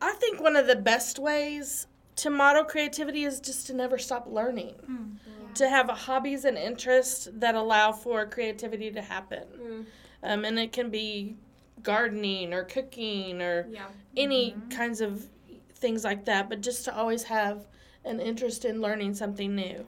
I 0.00 0.12
think 0.14 0.40
one 0.40 0.56
of 0.56 0.66
the 0.66 0.76
best 0.76 1.18
ways 1.18 1.86
to 2.16 2.30
model 2.30 2.64
creativity 2.64 3.24
is 3.24 3.40
just 3.40 3.66
to 3.68 3.74
never 3.74 3.98
stop 3.98 4.26
learning. 4.26 4.74
Mm. 4.88 5.54
To 5.54 5.68
have 5.68 5.88
hobbies 5.88 6.44
and 6.44 6.58
interests 6.58 7.28
that 7.34 7.54
allow 7.54 7.92
for 7.92 8.26
creativity 8.26 8.90
to 8.90 9.00
happen. 9.02 9.44
Mm. 9.56 9.86
Um, 10.22 10.44
and 10.44 10.58
it 10.58 10.72
can 10.72 10.90
be 10.90 11.36
gardening 11.82 12.52
or 12.52 12.64
cooking 12.64 13.40
or 13.42 13.66
Yeah. 13.70 13.86
any 14.16 14.52
Mhm. 14.52 14.70
kinds 14.70 15.00
of 15.00 15.28
things 15.74 16.02
like 16.02 16.24
that, 16.24 16.48
but 16.48 16.60
just 16.60 16.84
to 16.86 16.96
always 16.96 17.24
have 17.24 17.66
an 18.04 18.20
interest 18.20 18.64
in 18.64 18.80
learning 18.80 19.14
something 19.14 19.54
new. 19.54 19.86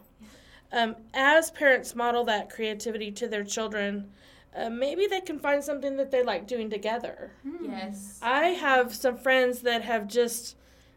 Um, 0.72 0.96
as 1.14 1.50
parents 1.50 1.94
model 1.94 2.24
that 2.24 2.50
creativity 2.50 3.10
to 3.12 3.28
their 3.28 3.44
children, 3.44 4.10
uh, 4.54 4.68
maybe 4.68 5.06
they 5.06 5.20
can 5.20 5.38
find 5.38 5.62
something 5.62 5.96
that 5.96 6.10
they 6.10 6.22
like 6.22 6.46
doing 6.46 6.70
together. 6.70 7.32
Yes. 7.62 8.18
I 8.22 8.48
have 8.48 8.94
some 8.94 9.16
friends 9.16 9.60
that 9.60 9.82
have 9.82 10.08
just 10.08 10.56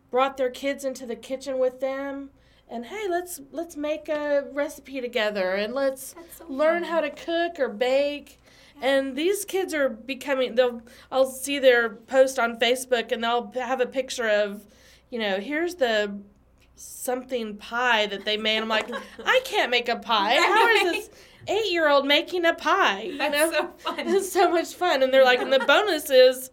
brought 0.10 0.38
their 0.38 0.50
kids 0.50 0.84
into 0.84 1.06
the 1.06 1.16
kitchen 1.16 1.60
with 1.60 1.80
them 1.80 2.32
and 2.70 2.86
hey, 2.86 3.08
let's 3.10 3.42
let's 3.52 3.76
make 3.76 4.08
a 4.10 4.46
recipe 4.52 5.02
together 5.02 5.54
and 5.54 5.74
let's 5.74 6.16
so 6.38 6.46
learn 6.48 6.84
fun. 6.84 6.92
how 6.92 7.02
to 7.02 7.10
cook 7.10 7.60
or 7.60 7.68
bake. 7.70 8.40
And 8.82 9.16
these 9.16 9.44
kids 9.44 9.74
are 9.74 9.90
becoming 9.90 10.56
they'll 10.56 10.82
I'll 11.12 11.26
see 11.26 11.60
their 11.60 11.90
post 11.90 12.38
on 12.38 12.60
Facebook 12.60 13.12
and 13.12 13.24
they'll 13.24 13.52
have 13.56 13.82
a 13.82 13.88
picture 13.88 14.30
of, 14.30 14.66
you 15.10 15.20
know, 15.20 15.40
here's 15.40 15.76
the 15.76 16.20
something 16.80 17.58
pie 17.58 18.06
that 18.08 18.26
they 18.26 18.38
made. 18.38 18.58
I'm 18.58 18.68
like, 18.68 18.90
I 19.26 19.42
can't 19.46 19.72
make 19.72 19.90
a 19.90 19.98
pie. 19.98 20.36
How 20.36 20.68
is 20.70 20.92
this 20.92 21.10
eight 21.48 21.72
year 21.72 21.90
old 21.90 22.06
making 22.06 22.46
a 22.46 22.54
pie? 22.54 23.02
You 23.04 23.18
That's 23.18 23.52
know? 23.52 23.52
so 23.52 23.68
fun. 23.96 24.00
It's 24.08 24.32
so 24.32 24.52
much 24.52 24.74
fun. 24.74 25.04
And 25.04 25.14
they're 25.14 25.26
like, 25.26 25.40
and 25.40 25.52
the 25.52 25.60
bonus 25.68 26.10
is 26.10 26.52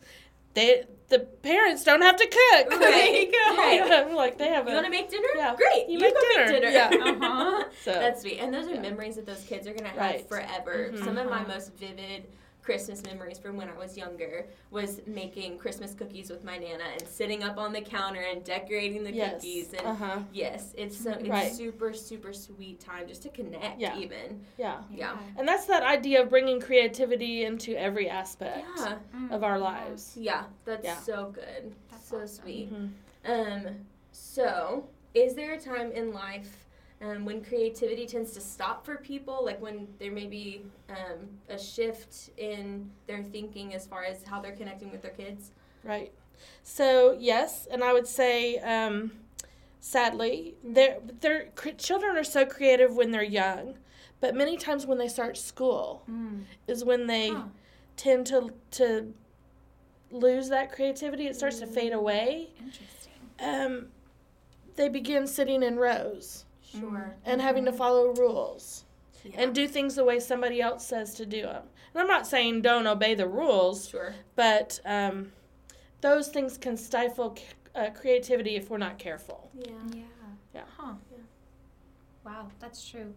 they 0.55 0.85
the 1.09 1.21
parents 1.21 1.85
don't 1.85 2.03
have 2.03 2.17
to 2.17 2.25
cook. 2.27 2.81
Right, 2.81 3.29
you 3.29 3.31
know? 3.31 3.57
right. 3.57 4.13
like 4.15 4.39
they 4.39 4.49
have 4.49 4.67
You 4.67 4.75
want 4.75 4.87
to 4.87 4.91
make 4.91 5.09
dinner? 5.09 5.29
Yeah. 5.37 5.55
Great. 5.55 5.87
You 5.89 5.95
You, 5.95 5.99
make 6.01 6.15
go 6.15 6.21
dinner. 6.35 6.47
make 6.53 6.63
dinner. 6.63 6.69
Yeah. 6.73 6.91
Uh-huh. 6.91 7.65
so 7.85 7.93
That's 7.93 8.23
sweet. 8.23 8.39
And 8.39 8.53
those 8.53 8.67
are 8.67 8.75
Yeah. 8.75 8.81
memories 8.81 9.15
that 9.15 9.25
those 9.25 9.45
kids 9.45 9.69
are 9.69 9.71
going 9.71 9.85
to 9.85 9.89
have 9.91 9.97
Right. 9.99 10.29
forever. 10.29 10.91
Mhm. 10.93 11.05
Some 11.05 11.17
of 11.17 11.31
my 11.31 11.37
Uh-huh. 11.43 11.49
most 11.55 11.75
vivid 11.77 12.25
Christmas 12.67 13.01
memories 13.05 13.39
from 13.39 13.57
when 13.57 13.69
I 13.71 13.79
was 13.79 13.97
younger 13.97 14.45
was 14.73 15.01
making 15.07 15.57
Christmas 15.57 15.95
cookies 15.95 16.29
with 16.31 16.43
my 16.43 16.59
nana 16.59 16.83
and 16.99 17.07
sitting 17.07 17.45
up 17.45 17.59
on 17.59 17.73
the 17.73 17.81
counter 17.81 18.21
and 18.21 18.43
decorating 18.43 19.05
the 19.05 19.13
yes. 19.13 19.35
cookies 19.35 19.73
and 19.73 19.87
Uh 19.87 19.95
huh. 19.95 20.19
yes, 20.33 20.75
it's 20.77 20.99
so 21.01 21.13
it's 21.13 21.29
Right. 21.29 21.53
super 21.53 21.93
super 21.93 22.33
sweet 22.33 22.81
time 22.81 23.07
just 23.07 23.23
to 23.23 23.29
connect 23.29 23.79
Yeah. 23.81 23.97
even. 23.97 24.45
Yeah. 24.59 24.83
Yeah. 24.93 25.17
And 25.39 25.47
that's 25.47 25.67
that 25.67 25.85
idea 25.85 26.23
of 26.23 26.29
bringing 26.29 26.61
creativity 26.61 27.45
into 27.45 27.79
every 27.81 28.11
aspect 28.11 28.67
Yeah. 28.79 28.99
Of 29.31 29.45
our 29.45 29.61
lives. 29.61 30.17
Yeah, 30.17 30.45
that's 30.65 30.85
Yeah. 30.85 30.97
so 30.99 31.31
good. 31.33 31.73
That's 31.93 32.09
so 32.09 32.17
awesome. 32.23 32.43
sweet. 32.43 32.73
Mhm. 32.75 32.91
Um, 33.27 33.87
so, 34.11 34.89
is 35.15 35.37
there 35.37 35.53
a 35.53 35.61
time 35.61 35.93
in 35.93 36.13
life 36.13 36.66
um, 37.03 37.25
when 37.25 37.45
creativity 37.45 38.07
tends 38.07 38.33
to 38.33 38.41
stop 38.41 38.85
for 38.85 38.97
people? 38.97 39.45
Like 39.45 39.61
when 39.61 39.89
there 39.99 40.13
may 40.13 40.27
be 40.27 40.63
um, 40.89 41.29
a 41.49 41.59
shift 41.59 42.31
in 42.37 42.91
their 43.07 43.23
thinking 43.23 43.75
as 43.75 43.87
far 43.87 44.05
as 44.05 44.23
how 44.25 44.41
they're 44.41 44.57
connecting 44.57 44.91
with 44.91 45.03
their 45.03 45.11
kids? 45.13 45.51
Right. 45.85 46.13
So 46.63 47.17
yes, 47.19 47.67
and 47.71 47.83
I 47.83 47.93
would 47.93 48.07
say, 48.07 48.59
um, 48.59 49.13
sadly, 49.81 50.55
their 50.65 50.99
their 51.21 51.49
children 51.79 52.17
are 52.17 52.25
so 52.25 52.45
creative 52.45 52.95
when 52.97 53.11
they're 53.11 53.23
young, 53.23 53.79
but 54.21 54.35
many 54.35 54.57
times 54.57 54.87
when 54.87 54.99
they 54.99 55.09
start 55.09 55.37
school 55.37 56.03
Mm. 56.11 56.45
is 56.67 56.85
when 56.85 57.07
they 57.07 57.33
Huh. 57.33 57.43
tend 57.97 58.27
to 58.27 58.53
to 58.73 59.13
lose 60.11 60.49
that 60.51 60.71
creativity. 60.73 61.27
It 61.27 61.37
starts 61.37 61.59
to 61.61 61.67
fade 61.67 61.93
away. 61.93 62.51
Interesting. 62.59 63.13
Um, 63.41 63.89
they 64.77 64.89
begin 64.89 65.27
sitting 65.27 65.63
in 65.63 65.77
rows 65.79 66.45
Sure. 66.67 67.15
and 67.25 67.41
having 67.41 67.65
to 67.67 67.73
follow 67.73 68.13
rules 68.15 68.85
Yeah. 69.25 69.41
and 69.43 69.55
do 69.55 69.67
things 69.69 69.95
the 69.95 70.05
way 70.05 70.21
somebody 70.21 70.61
else 70.61 70.85
says 70.87 71.15
to 71.15 71.27
do 71.27 71.43
them. 71.43 71.65
And 71.95 72.03
I'm 72.03 72.09
not 72.09 72.27
saying 72.27 72.63
don't 72.63 72.87
obey 72.87 73.15
the 73.15 73.27
rules, 73.29 73.89
sure. 73.89 74.15
but 74.35 74.81
um, 74.85 75.33
those 76.01 76.29
things 76.29 76.59
can 76.59 76.77
stifle 76.77 77.37
c- 77.37 77.45
uh, 77.75 77.91
creativity 77.91 78.57
if 78.57 78.69
we're 78.71 78.79
not 78.79 78.99
careful. 78.99 79.51
Yeah. 79.55 79.73
Yeah. 79.95 80.03
Yeah. 80.55 80.63
Huh. 80.77 80.95
Yeah. 81.11 81.19
Wow, 82.25 82.49
that's 82.61 82.87
true. 82.89 83.15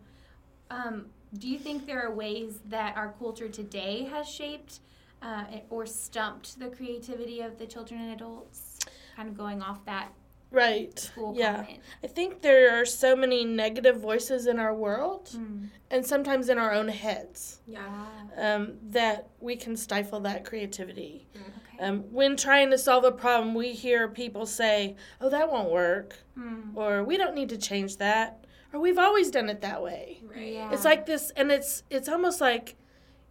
Um, 0.70 1.08
do 1.38 1.48
you 1.48 1.58
think 1.60 1.86
there 1.86 2.02
are 2.06 2.14
ways 2.14 2.60
that 2.66 2.96
our 2.96 3.14
culture 3.20 3.50
today 3.50 4.04
has 4.12 4.28
shaped 4.28 4.80
uh, 5.22 5.46
or 5.70 5.86
stumped 5.86 6.60
the 6.60 6.70
creativity 6.70 7.42
of 7.42 7.58
the 7.58 7.66
children 7.66 8.00
and 8.02 8.12
adults? 8.14 8.80
Kind 9.16 9.28
of 9.30 9.36
going 9.38 9.62
off 9.62 9.84
that 9.86 10.14
Right. 10.52 11.12
Yeah. 11.36 11.58
comment. 11.64 11.80
I 12.04 12.08
think 12.08 12.42
there 12.42 12.80
are 12.82 12.86
so 12.86 13.16
many 13.16 13.46
negative 13.46 13.98
voices 14.02 14.48
in 14.48 14.58
our 14.60 14.74
world 14.74 15.30
Mm. 15.36 15.70
and 15.92 16.06
sometimes 16.06 16.50
in 16.50 16.58
our 16.58 16.74
own 16.74 16.88
heads 16.88 17.62
Yeah. 17.68 18.06
um, 18.36 18.78
that 18.90 19.30
we 19.40 19.56
can 19.56 19.76
stifle 19.78 20.20
that 20.22 20.44
creativity. 20.46 21.28
Okay. 21.36 21.84
Um, 21.86 22.00
when 22.12 22.36
trying 22.36 22.72
to 22.72 22.78
solve 22.78 23.04
a 23.06 23.12
problem, 23.12 23.54
we 23.54 23.74
hear 23.74 24.08
people 24.08 24.46
say, 24.46 24.96
Oh, 25.22 25.30
that 25.30 25.52
won't 25.52 25.70
work, 25.72 26.16
Mm. 26.38 26.76
or 26.76 27.04
we 27.04 27.16
don't 27.18 27.36
need 27.36 27.50
to 27.50 27.58
change 27.58 27.98
that, 27.98 28.46
or 28.74 28.80
we've 28.80 28.98
always 28.98 29.30
done 29.30 29.50
it 29.50 29.62
that 29.62 29.82
way. 29.84 30.22
Right. 30.24 30.54
Yeah. 30.54 30.72
It's 30.74 30.84
like 30.86 31.06
this, 31.06 31.32
and 31.36 31.52
it's 31.52 31.84
it's 31.90 32.10
almost 32.10 32.42
like 32.42 32.76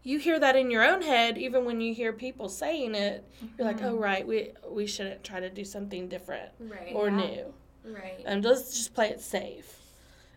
you 0.03 0.19
hear 0.19 0.39
that 0.39 0.57
in 0.57 0.71
your 0.71 0.85
own 0.85 1.03
head, 1.03 1.37
even 1.39 1.65
when 1.65 1.81
you 1.81 1.93
hear 1.95 2.13
people 2.13 2.49
saying 2.49 2.95
it. 2.95 3.25
You're 3.59 3.67
like, 3.67 3.83
oh 3.83 3.97
right, 3.97 4.27
we 4.27 4.53
we 4.69 4.87
shouldn't 4.87 5.23
try 5.25 5.41
to 5.41 5.51
do 5.51 5.65
something 5.65 6.09
different 6.09 6.51
Right. 6.61 6.93
or 6.95 7.09
Yeah. 7.09 7.17
new. 7.17 7.55
right. 7.85 8.23
Um, 8.27 8.41
let's 8.43 8.71
just 8.77 8.95
play 8.95 9.09
it 9.11 9.21
safe. 9.21 9.75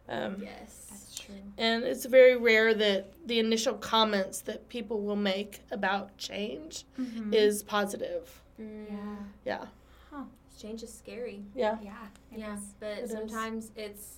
Um, 0.10 0.38
yes. 0.42 0.88
That's 0.90 1.20
true. 1.20 1.36
and 1.58 1.84
it's 1.84 2.06
very 2.06 2.36
rare 2.36 2.74
that 2.74 3.14
the 3.28 3.40
initial 3.40 3.76
comments 3.76 4.42
that 4.42 4.68
people 4.68 5.02
will 5.02 5.16
make 5.16 5.62
about 5.72 6.18
change 6.18 6.86
Mhm. 7.00 7.34
is 7.34 7.64
positive. 7.64 8.42
Mm. 8.60 8.86
Yeah. 9.46 9.66
Yeah, 10.12 10.26
Change 10.58 10.84
is 10.84 10.94
scary. 10.94 11.44
yeah, 11.56 11.78
Yeah. 11.82 12.08
it 12.32 12.40
Yeah, 12.40 12.56
is. 12.58 12.62
but 12.80 12.98
It 12.98 13.04
is. 13.06 13.12
sometimes 13.12 13.72
it's 13.76 14.18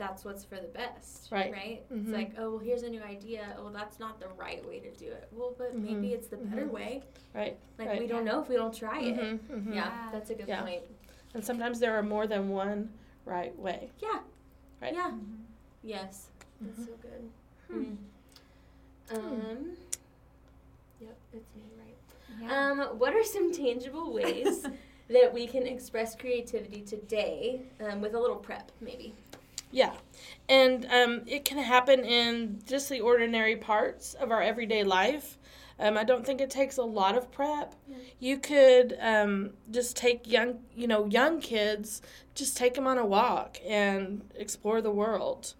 that's 0.00 0.24
what's 0.24 0.44
for 0.44 0.56
the 0.56 0.66
best, 0.68 1.30
Right. 1.30 1.52
Right? 1.52 1.90
Mhm. 1.92 2.00
It's 2.04 2.10
like, 2.10 2.32
oh, 2.38 2.52
well, 2.52 2.58
here's 2.58 2.84
a 2.84 2.88
new 2.88 3.02
idea. 3.02 3.54
Oh, 3.58 3.68
that's 3.68 3.98
not 4.00 4.18
the 4.18 4.28
right 4.28 4.66
way 4.66 4.80
to 4.80 4.90
do 4.92 5.12
it. 5.12 5.28
Well, 5.30 5.54
but 5.58 5.76
Mhm. 5.76 5.82
maybe 5.84 6.14
it's 6.14 6.28
the 6.28 6.38
better 6.38 6.64
Mhm. 6.66 6.70
way. 6.72 7.02
right. 7.34 7.56
Like 7.78 7.88
Right. 7.88 8.00
we 8.00 8.06
don't 8.08 8.24
know 8.24 8.40
if 8.40 8.48
we 8.48 8.56
don't 8.56 8.74
try 8.74 8.98
it. 9.02 9.14
Mhm, 9.14 9.38
mhm. 9.50 9.66
Yeah, 9.66 9.74
Yeah. 9.74 10.08
that's 10.10 10.30
a 10.30 10.34
good 10.34 10.48
Yeah. 10.48 10.62
point. 10.62 10.82
And 11.34 11.44
sometimes 11.44 11.78
there 11.78 11.94
are 11.96 12.02
more 12.02 12.26
than 12.26 12.48
one 12.48 12.90
right 13.26 13.56
way. 13.58 13.90
Yeah. 14.00 14.20
Right. 14.80 14.94
Yeah. 14.94 15.12
Yes. 15.84 16.30
That's 16.62 16.86
so 16.86 16.92
good. 17.02 17.30
Hmm. 17.68 17.82
Mm. 19.10 19.16
Um. 19.18 19.76
Yep, 21.00 21.16
it's 21.34 21.54
me, 21.54 21.62
right? 21.78 21.96
Yeah. 22.40 22.70
Um, 22.70 22.98
what 22.98 23.14
are 23.14 23.22
some 23.24 23.52
tangible 23.52 24.12
ways 24.12 24.66
that 25.08 25.32
we 25.32 25.46
can 25.46 25.66
express 25.66 26.14
creativity 26.16 26.80
today 26.82 27.62
um, 27.80 28.00
with 28.00 28.14
a 28.14 28.18
little 28.20 28.36
prep, 28.36 28.72
maybe? 28.80 29.14
Yeah, 29.72 29.92
and 30.48 30.86
um, 30.90 31.22
it 31.26 31.44
can 31.44 31.58
happen 31.58 32.04
in 32.04 32.60
just 32.66 32.88
the 32.88 33.00
ordinary 33.00 33.56
parts 33.56 34.14
of 34.14 34.30
our 34.30 34.42
everyday 34.42 34.82
life. 34.84 35.38
Um, 35.78 35.96
I 35.96 36.04
don't 36.04 36.26
think 36.26 36.40
it 36.40 36.50
takes 36.50 36.76
a 36.76 36.82
lot 36.82 37.16
of 37.16 37.30
prep. 37.32 37.74
You 38.18 38.38
could 38.38 38.96
um, 39.00 39.50
just 39.70 39.96
take 39.96 40.26
young, 40.30 40.58
you 40.76 40.86
know, 40.86 41.06
young 41.06 41.40
kids, 41.40 42.02
just 42.34 42.56
take 42.56 42.74
them 42.74 42.86
on 42.86 42.98
a 42.98 43.06
walk 43.06 43.58
and 43.66 44.22
explore 44.34 44.82
the 44.82 44.90
world. 44.90 45.54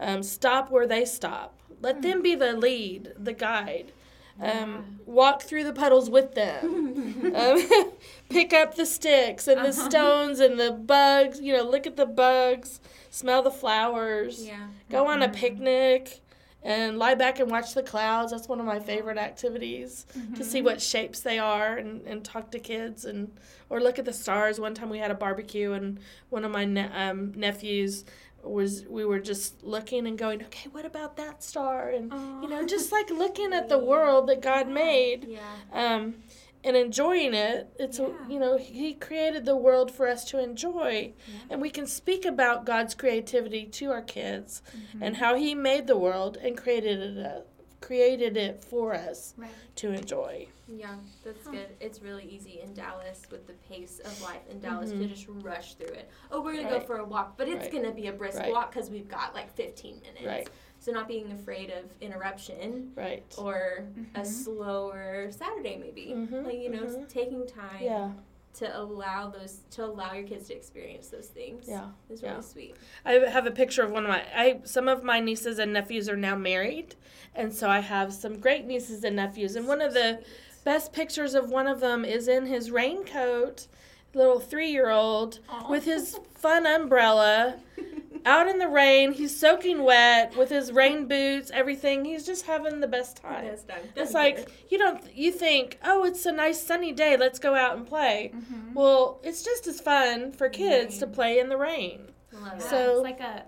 Um, 0.00 0.22
stop 0.22 0.70
where 0.70 0.86
they 0.86 1.04
stop. 1.04 1.58
Let 1.82 2.00
them 2.02 2.22
be 2.22 2.34
the 2.34 2.52
lead, 2.54 3.12
the 3.18 3.32
guide. 3.34 3.92
Um, 4.40 4.98
walk 5.06 5.42
through 5.42 5.64
the 5.64 5.72
puddles 5.72 6.08
with 6.10 6.34
them. 6.34 7.32
um, 7.34 7.90
pick 8.28 8.52
up 8.54 8.76
the 8.76 8.86
sticks 8.86 9.46
and 9.48 9.58
the 9.64 9.68
Uh-huh. 9.70 9.88
stones 9.90 10.40
and 10.40 10.58
the 10.60 10.72
bugs. 10.72 11.40
You 11.40 11.54
know, 11.56 11.62
look 11.64 11.86
at 11.86 11.96
the 11.96 12.06
bugs, 12.06 12.80
smell 13.16 13.42
the 13.42 13.50
flowers, 13.50 14.46
Yeah. 14.46 14.66
go 14.90 15.06
on 15.06 15.22
a 15.22 15.28
Mhm. 15.28 15.34
picnic, 15.34 16.20
and 16.62 16.98
lie 16.98 17.14
back 17.14 17.38
and 17.38 17.50
watch 17.50 17.72
the 17.74 17.82
clouds. 17.82 18.32
That's 18.32 18.48
one 18.48 18.58
of 18.60 18.66
my 18.66 18.80
favorite 18.80 19.18
activities 19.18 20.04
to 20.34 20.42
see 20.44 20.60
what 20.62 20.82
shapes 20.82 21.20
they 21.20 21.38
are 21.38 21.76
and, 21.76 22.04
and 22.06 22.24
talk 22.24 22.50
to 22.50 22.58
kids 22.58 23.04
and 23.04 23.30
or 23.70 23.80
look 23.80 23.98
at 23.98 24.04
the 24.04 24.12
stars. 24.12 24.58
One 24.60 24.74
time 24.74 24.90
we 24.90 24.98
had 24.98 25.10
a 25.10 25.14
barbecue 25.14 25.72
and 25.72 25.98
one 26.28 26.44
of 26.44 26.50
my 26.50 26.64
ne- 26.64 26.90
um, 26.92 27.32
nephews 27.36 28.04
was 28.42 28.84
we 28.88 29.04
were 29.04 29.18
just 29.20 29.62
looking 29.64 30.06
and 30.06 30.18
going, 30.18 30.42
okay, 30.42 30.68
what 30.70 30.84
about 30.84 31.16
that 31.16 31.42
star? 31.42 31.88
And 31.90 32.12
you 32.42 32.48
know, 32.48 32.64
just 32.66 32.90
like 32.92 33.10
looking 33.10 33.52
at 33.52 33.68
the 33.68 33.78
world 33.92 34.26
that 34.28 34.40
God 34.42 34.68
made 34.68 35.24
Yeah. 35.28 35.40
um, 35.72 36.16
and 36.64 36.76
enjoying 36.76 37.34
it. 37.34 37.68
It's 37.78 37.98
Yeah. 37.98 38.08
you 38.28 38.38
know 38.38 38.56
He 38.56 38.94
created 38.94 39.44
the 39.44 39.56
world 39.56 39.90
for 39.90 40.08
us 40.08 40.24
to 40.26 40.38
enjoy, 40.38 41.12
Yeah. 41.26 41.34
and 41.50 41.60
we 41.62 41.70
can 41.70 41.86
speak 41.86 42.24
about 42.24 42.64
God's 42.64 42.94
creativity 42.94 43.66
to 43.66 43.90
our 43.92 44.02
kids 44.02 44.62
Mhm. 44.94 45.02
and 45.02 45.16
how 45.16 45.34
He 45.36 45.54
made 45.54 45.86
the 45.86 45.96
world 45.96 46.36
and 46.38 46.56
created 46.56 47.18
it 47.18 47.26
uh, 47.26 47.40
created 47.82 48.36
it 48.36 48.64
for 48.64 48.94
us 48.94 49.34
Right. 49.36 49.50
to 49.76 49.92
enjoy. 49.92 50.48
Yeah, 50.66 50.96
that's 51.22 51.44
Huh. 51.44 51.52
good. 51.52 51.66
It's 51.78 52.00
really 52.02 52.24
easy 52.24 52.58
in 52.60 52.74
Dallas 52.74 53.22
with 53.30 53.46
the 53.46 53.52
pace 53.68 54.00
of 54.00 54.20
life 54.22 54.40
in 54.50 54.58
Dallas 54.60 54.90
to 54.90 54.96
Mhm. 54.96 55.08
just 55.08 55.26
rush 55.28 55.74
through 55.74 55.94
it. 55.94 56.08
Oh, 56.32 56.40
we're 56.40 56.56
gonna 56.56 56.70
go 56.70 56.80
for 56.80 56.96
a 56.96 57.04
walk, 57.04 57.36
but 57.36 57.48
it's 57.48 57.64
Right. 57.66 57.72
gonna 57.72 57.92
be 57.92 58.08
a 58.08 58.12
brisk 58.12 58.38
Right. 58.40 58.50
walk 58.50 58.72
because 58.72 58.90
we've 58.90 59.06
got 59.06 59.34
like 59.34 59.52
15 59.54 60.00
minutes. 60.00 60.50
Right. 60.76 60.84
So 60.84 60.92
not 60.92 61.08
being 61.08 61.32
afraid 61.32 61.70
of 61.70 61.84
interruption 62.00 62.92
Right. 62.94 63.24
or 63.38 63.84
a 64.14 64.20
Mhm. 64.20 64.26
slower 64.26 65.28
Saturday 65.30 65.76
maybe. 65.76 66.12
Mhm, 66.14 66.44
Like 66.44 66.58
you 66.58 66.70
know, 66.70 66.84
s- 66.84 66.96
mhm. 66.96 67.08
taking 67.08 67.46
time 67.46 67.82
Yeah. 67.82 68.12
to 68.54 68.78
allow 68.80 69.28
those 69.28 69.60
to 69.72 69.84
allow 69.84 70.12
your 70.14 70.26
kids 70.26 70.46
to 70.48 70.54
experience 70.54 71.08
those 71.08 71.28
things. 71.28 71.66
Yeah. 71.68 71.88
is 72.08 72.22
really 72.22 72.34
Yeah. 72.36 72.40
sweet. 72.40 72.76
I 73.04 73.12
have 73.14 73.46
a 73.46 73.50
picture 73.50 73.82
of 73.82 73.90
one 73.90 74.04
of 74.04 74.08
my 74.10 74.22
I 74.34 74.60
some 74.64 74.88
of 74.88 75.02
my 75.02 75.20
nieces 75.20 75.58
and 75.58 75.72
nephews 75.72 76.08
are 76.08 76.16
now 76.16 76.36
married, 76.36 76.94
and 77.34 77.52
so 77.52 77.68
I 77.68 77.80
have 77.80 78.12
some 78.12 78.38
great 78.38 78.64
nieces 78.64 79.02
and 79.04 79.16
nephews. 79.16 79.56
And 79.56 79.66
one 79.68 79.80
of 79.82 79.92
the 79.92 80.18
Sweet. 80.22 80.64
best 80.64 80.92
pictures 80.92 81.34
of 81.34 81.50
one 81.50 81.66
of 81.66 81.80
them 81.80 82.04
is 82.04 82.28
in 82.28 82.46
his 82.46 82.70
raincoat, 82.70 83.66
little 84.14 84.38
three 84.40 84.70
year 84.70 84.88
old 84.90 85.40
with 85.68 85.84
his 85.84 86.18
fun 86.34 86.64
umbrella 86.66 87.60
out 88.26 88.48
in 88.48 88.58
the 88.58 88.68
rain. 88.68 89.12
He's 89.12 89.34
soaking 89.38 89.82
wet 89.84 90.36
with 90.36 90.50
his 90.50 90.72
rain 90.72 91.06
boots, 91.06 91.50
everything. 91.54 92.04
He's 92.04 92.26
just 92.26 92.44
having 92.46 92.80
the 92.80 92.86
best 92.88 93.16
time. 93.16 93.46
Best 93.46 93.68
time. 93.68 93.80
It's 93.94 94.12
like 94.12 94.36
care. 94.36 94.46
you 94.70 94.78
don't 94.78 95.16
you 95.16 95.32
think, 95.32 95.78
oh, 95.84 96.04
it's 96.04 96.26
a 96.26 96.32
nice 96.32 96.60
sunny 96.62 96.92
day. 96.92 97.16
Let's 97.16 97.38
go 97.38 97.54
out 97.54 97.76
and 97.76 97.86
play. 97.86 98.32
Mhm. 98.34 98.74
Well, 98.74 99.20
it's 99.22 99.42
just 99.42 99.66
as 99.66 99.80
fun 99.80 100.32
for 100.32 100.48
kids 100.48 100.98
to 100.98 101.06
play 101.06 101.38
in 101.38 101.48
the 101.48 101.56
rain. 101.56 102.08
Love 102.32 102.42
Yeah, 102.44 102.56
it. 102.56 102.62
So- 102.62 102.92
it's 102.96 103.02
like 103.04 103.20
a 103.20 103.44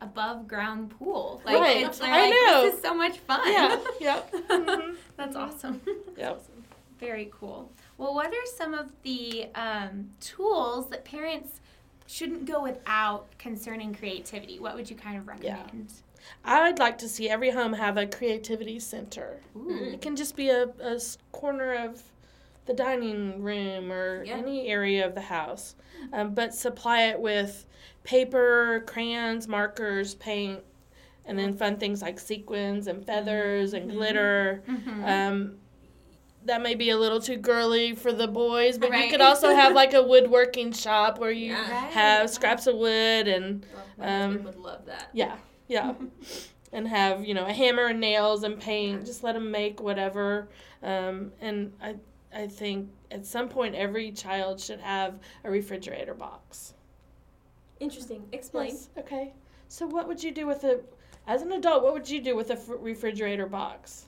above 0.00 0.48
ground 0.48 0.90
pool. 0.98 1.42
Like 1.44 1.58
Right. 1.60 1.84
it's 1.84 2.00
I 2.00 2.22
like 2.22 2.30
know. 2.30 2.62
this 2.64 2.74
is 2.76 2.80
so 2.82 2.94
much 2.94 3.18
fun. 3.18 3.40
Yeah, 3.52 3.78
yep. 4.00 4.32
Mhm. 4.32 4.96
That's 5.16 5.36
awesome. 5.36 5.82
Yep. 6.16 6.42
Very 6.98 7.30
cool. 7.38 7.72
Well, 7.98 8.14
what 8.14 8.26
are 8.28 8.46
some 8.58 8.74
of 8.74 8.92
the 9.02 9.46
um, 9.54 10.10
tools 10.20 10.88
that 10.90 11.02
parents 11.04 11.60
shouldn't 12.10 12.44
go 12.46 12.62
without 12.62 13.26
concerning 13.38 13.94
creativity? 13.94 14.58
What 14.58 14.74
would 14.74 14.90
you 14.90 14.96
kind 14.96 15.16
of 15.16 15.26
recommend? 15.28 15.44
Yeah. 15.58 15.62
recommend? 15.64 16.02
I'd 16.44 16.78
like 16.78 16.98
to 16.98 17.08
see 17.08 17.28
every 17.30 17.50
home 17.50 17.72
have 17.72 17.96
a 17.96 18.06
creativity 18.06 18.78
center. 18.78 19.40
Ooh. 19.56 19.70
It 19.92 20.02
can 20.02 20.16
just 20.16 20.36
be 20.36 20.50
a, 20.50 20.64
a 20.80 21.00
corner 21.32 21.72
of 21.74 22.02
the 22.66 22.74
dining 22.74 23.42
room 23.42 23.90
or 23.90 24.24
Yeah. 24.24 24.36
any 24.36 24.68
area 24.68 25.06
of 25.06 25.14
the 25.14 25.20
house, 25.22 25.76
um, 26.12 26.34
but 26.34 26.54
supply 26.54 27.04
it 27.04 27.20
with 27.20 27.64
paper, 28.04 28.84
crayons, 28.86 29.48
markers, 29.48 30.14
paint, 30.16 30.60
and 31.24 31.38
then 31.38 31.56
fun 31.56 31.76
things 31.76 32.02
like 32.02 32.18
sequins 32.18 32.86
and 32.86 33.04
feathers 33.06 33.72
and 33.72 33.90
Mhm. 33.90 33.94
glitter. 33.94 34.62
Mhm. 34.68 35.04
Um, 35.28 35.58
that 36.44 36.62
may 36.62 36.74
be 36.74 36.90
a 36.90 36.96
little 36.96 37.20
too 37.20 37.36
girly 37.36 37.94
for 37.94 38.12
the 38.12 38.26
boys, 38.26 38.78
but 38.78 38.90
Right. 38.90 39.04
you 39.04 39.10
could 39.10 39.20
also 39.20 39.54
have 39.54 39.74
like 39.74 39.92
a 39.94 40.02
woodworking 40.02 40.72
shop 40.72 41.18
where 41.18 41.30
you 41.30 41.52
Yeah. 41.52 41.70
Right. 41.84 41.92
have 41.92 42.30
scraps 42.30 42.66
of 42.66 42.76
wood 42.76 43.28
and 43.28 43.64
Well, 43.98 44.24
Um, 44.24 44.44
would 44.44 44.56
love 44.56 44.86
that. 44.86 45.08
yeah, 45.12 45.36
yeah, 45.68 45.94
and 46.72 46.88
have 46.88 47.24
you 47.24 47.34
know 47.34 47.44
a 47.46 47.52
hammer 47.52 47.86
and 47.86 48.00
nails 48.00 48.42
and 48.44 48.58
paint. 48.60 49.04
Just 49.04 49.22
let 49.22 49.34
them 49.34 49.50
make 49.50 49.80
whatever. 49.82 50.48
Um, 50.82 51.32
and 51.40 51.72
I 51.82 51.96
I 52.32 52.46
think 52.46 52.90
at 53.10 53.26
some 53.26 53.48
point 53.48 53.74
every 53.74 54.12
child 54.12 54.60
should 54.60 54.80
have 54.80 55.18
a 55.44 55.50
refrigerator 55.50 56.14
box. 56.14 56.74
Interesting. 57.80 58.24
Explain. 58.32 58.68
Yes. 58.68 58.88
Okay. 58.98 59.32
So 59.68 59.86
what 59.86 60.06
would 60.08 60.22
you 60.22 60.30
do 60.32 60.46
with 60.46 60.64
a 60.64 60.80
as 61.26 61.42
an 61.42 61.52
adult? 61.52 61.82
What 61.82 61.92
would 61.92 62.08
you 62.08 62.20
do 62.20 62.36
with 62.36 62.50
a 62.50 62.56
fr- 62.56 62.76
refrigerator 62.76 63.46
box? 63.46 64.06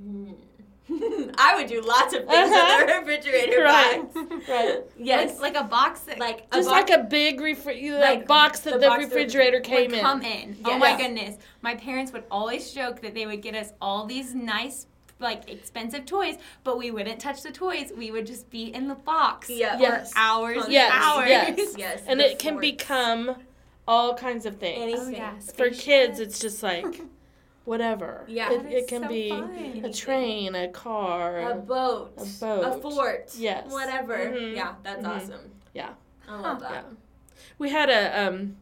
Mm. 0.00 0.34
I 1.38 1.54
would 1.56 1.66
do 1.68 1.82
lots 1.82 2.14
of 2.14 2.20
things 2.26 2.50
Uh-huh. 2.50 2.84
with 2.86 2.94
a 2.94 2.98
refrigerator 3.00 3.62
Right. 3.62 4.12
box. 4.14 4.48
Right. 4.48 4.80
Yes. 4.98 5.38
Like, 5.38 5.54
like 5.54 5.64
a 5.64 5.68
box 5.68 6.00
that 6.00 6.18
Like 6.18 6.46
a 6.50 6.56
Just 6.56 6.68
box- 6.70 6.90
like 6.90 6.98
a 7.00 7.02
big 7.04 7.40
refri- 7.40 7.98
Like 8.00 8.26
box 8.26 8.60
that 8.60 8.74
the 8.74 8.78
the, 8.80 8.86
box 8.86 9.04
refrigerator 9.04 9.58
would 9.58 9.64
came 9.64 9.92
in. 9.92 10.00
come 10.00 10.22
in. 10.22 10.56
Oh 10.64 10.70
Yes. 10.70 10.80
my 10.80 10.96
goodness. 10.96 11.36
My 11.62 11.74
parents 11.74 12.12
would 12.12 12.24
always 12.30 12.72
joke 12.72 13.02
that 13.02 13.14
they 13.14 13.26
would 13.26 13.42
get 13.42 13.54
us 13.54 13.72
all 13.82 14.06
these 14.06 14.34
nice 14.34 14.86
like 15.20 15.50
expensive 15.50 16.06
toys, 16.06 16.36
but 16.64 16.78
we 16.78 16.90
wouldn't 16.92 17.20
touch 17.20 17.42
the 17.42 17.50
toys. 17.50 17.92
We 17.94 18.10
would 18.12 18.24
just 18.26 18.48
be 18.50 18.72
in 18.72 18.86
the 18.88 18.94
box 18.94 19.50
Yeah. 19.50 19.76
for 19.76 19.82
Yes. 19.82 20.12
hours 20.16 20.64
and 20.64 20.72
Yes, 20.72 20.92
hours. 20.94 21.28
yes. 21.28 21.74
yes. 21.76 22.02
and 22.06 22.20
the 22.20 22.30
it 22.32 22.38
can 22.38 22.58
become 22.60 23.34
all 23.86 24.14
kinds 24.14 24.46
of 24.46 24.56
things. 24.58 24.80
anything. 24.80 25.16
Oh, 25.16 25.18
yeah. 25.18 25.32
For 25.54 25.70
kids, 25.70 26.18
it's 26.20 26.38
just 26.38 26.62
like 26.62 27.00
whatever. 27.68 28.24
Yeah. 28.28 28.50
it, 28.52 28.66
it 28.66 28.88
can 28.88 29.02
so 29.02 29.08
be 29.08 29.28
fun. 29.28 29.82
a 29.84 29.92
train, 29.92 30.54
a 30.54 30.68
car. 30.68 31.50
A 31.50 31.54
boat. 31.56 32.12
A 32.16 32.24
boat. 32.24 32.62
A 32.64 32.80
fort. 32.80 33.30
Yes. 33.36 33.70
Whatever. 33.70 34.16
Mhm. 34.16 34.56
Yeah, 34.56 34.74
that's 34.82 35.04
Mhm. 35.04 35.08
awesome. 35.16 35.50
Yeah. 35.74 35.90
I 36.26 36.40
love 36.40 36.44
Huh. 36.62 36.68
that. 36.70 36.84
Yeah. 36.88 36.96
We 37.58 37.70
had 37.70 37.90
a 37.90 38.26
um 38.26 38.56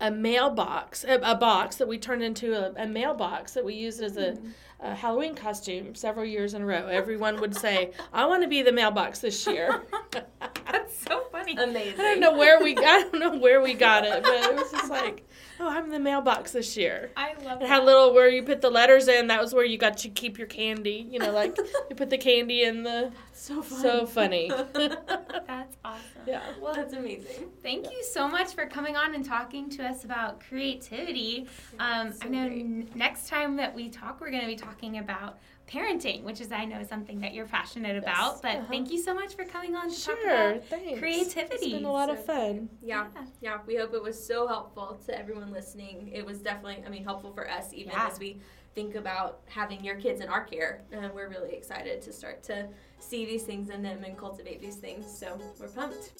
a 0.00 0.10
mailbox, 0.10 1.04
a, 1.04 1.14
a 1.22 1.34
box 1.36 1.76
that 1.76 1.86
we 1.86 1.96
turned 1.96 2.22
into 2.22 2.54
a, 2.54 2.72
a 2.82 2.86
mailbox 2.86 3.52
that 3.54 3.64
we 3.64 3.74
used 3.74 4.02
as 4.02 4.16
a, 4.16 4.36
a 4.80 4.96
Halloween 4.96 5.36
costume 5.36 5.94
several 5.94 6.24
years 6.26 6.54
in 6.54 6.62
a 6.62 6.66
row. 6.66 6.88
Everyone 6.88 7.40
would 7.40 7.54
say, 7.54 7.92
"I 8.12 8.26
want 8.26 8.42
to 8.42 8.48
be 8.48 8.62
the 8.62 8.72
mailbox 8.72 9.20
this 9.20 9.46
year." 9.46 9.82
That's 10.72 10.98
so 10.98 11.22
funny. 11.30 11.54
Amazing. 11.56 12.00
I 12.00 12.02
don't 12.02 12.20
know 12.20 12.36
where 12.36 12.60
we 12.60 12.76
I 12.76 13.02
don't 13.12 13.20
know 13.20 13.38
where 13.38 13.60
we 13.62 13.74
got 13.74 14.04
it, 14.04 14.22
but 14.24 14.32
it 14.34 14.54
was 14.56 14.70
just 14.72 14.90
like, 14.90 15.24
"Oh, 15.62 15.68
I'm 15.68 15.90
the 15.90 15.98
mailbox 16.00 16.52
this 16.52 16.76
year." 16.76 17.10
I 17.16 17.34
love 17.44 17.62
It 17.62 17.68
had 17.68 17.80
that. 17.80 17.84
little 17.86 18.12
where 18.12 18.28
you 18.28 18.42
put 18.42 18.60
the 18.60 18.70
letters 18.70 19.06
in. 19.08 19.28
That 19.28 19.40
was 19.40 19.54
where 19.54 19.64
you 19.64 19.78
got 19.78 19.96
to 19.98 20.08
keep 20.08 20.36
your 20.38 20.46
candy. 20.48 21.06
You 21.10 21.18
know, 21.20 21.30
like 21.32 21.56
you 21.90 21.96
put 21.96 22.10
the 22.10 22.18
candy 22.18 22.64
in 22.64 22.82
the. 22.82 23.12
So 23.32 23.62
fun. 23.62 23.80
So 23.80 24.06
funny. 24.06 24.50
That's 24.74 25.76
awesome. 25.84 26.02
Yeah. 26.26 26.42
Well, 26.60 26.74
That's 26.74 26.92
amazing. 26.94 27.48
thank 27.62 27.90
you 27.90 28.02
so 28.04 28.28
much 28.28 28.54
for 28.54 28.66
coming 28.66 28.96
on 28.96 29.14
and 29.14 29.24
talking 29.24 29.68
to 29.70 29.84
us 29.84 30.04
about 30.04 30.40
creativity. 30.40 31.46
Um, 31.78 32.12
So 32.12 32.26
I 32.26 32.28
know 32.28 32.44
n- 32.46 32.88
next 32.94 33.28
time 33.28 33.56
that 33.56 33.74
we 33.74 33.88
talk, 33.88 34.20
we're 34.20 34.30
going 34.30 34.42
to 34.42 34.46
be 34.48 34.56
talking 34.56 34.98
about 34.98 35.38
parenting, 35.72 36.22
which 36.22 36.40
is 36.40 36.52
I 36.52 36.64
know 36.64 36.82
something 36.82 37.20
that 37.20 37.32
you're 37.34 37.46
passionate 37.46 37.96
about. 37.96 38.42
But 38.42 38.56
Uh-huh. 38.56 38.66
thank 38.68 38.90
you 38.90 39.00
so 39.02 39.14
much 39.14 39.34
for 39.34 39.44
coming 39.44 39.74
on 39.74 39.90
to 39.90 40.04
talk 40.04 40.18
Sure. 40.20 40.50
about 40.50 40.64
Thanks. 40.66 40.98
creativity. 40.98 41.54
It's 41.66 41.74
been 41.74 41.84
a 41.84 41.92
lot 41.92 42.10
of 42.10 42.24
fun. 42.24 42.68
Yeah, 42.82 43.06
yeah. 43.40 43.58
We 43.66 43.76
hope 43.76 43.94
it 43.94 44.02
was 44.02 44.22
so 44.22 44.46
helpful 44.46 44.98
to 45.06 45.18
everyone 45.18 45.50
listening. 45.52 46.10
It 46.12 46.24
was 46.26 46.38
definitely, 46.40 46.82
I 46.86 46.90
mean, 46.90 47.04
helpful 47.04 47.32
for 47.32 47.48
us 47.50 47.72
even 47.72 47.92
Yeah. 47.92 48.08
as 48.10 48.18
we 48.18 48.40
think 48.74 48.94
about 48.94 49.40
having 49.46 49.84
your 49.84 49.96
kids 49.96 50.20
in 50.20 50.28
our 50.28 50.44
care. 50.44 50.82
Uh, 50.94 51.08
we're 51.14 51.28
really 51.28 51.52
excited 51.54 52.00
to 52.02 52.12
start 52.12 52.42
to 52.44 52.68
see 52.98 53.24
these 53.26 53.44
things 53.44 53.68
in 53.70 53.82
them 53.82 54.02
and 54.04 54.16
cultivate 54.16 54.60
these 54.60 54.76
things. 54.76 55.06
So 55.06 55.38
we're 55.60 55.68
pumped. 55.68 56.12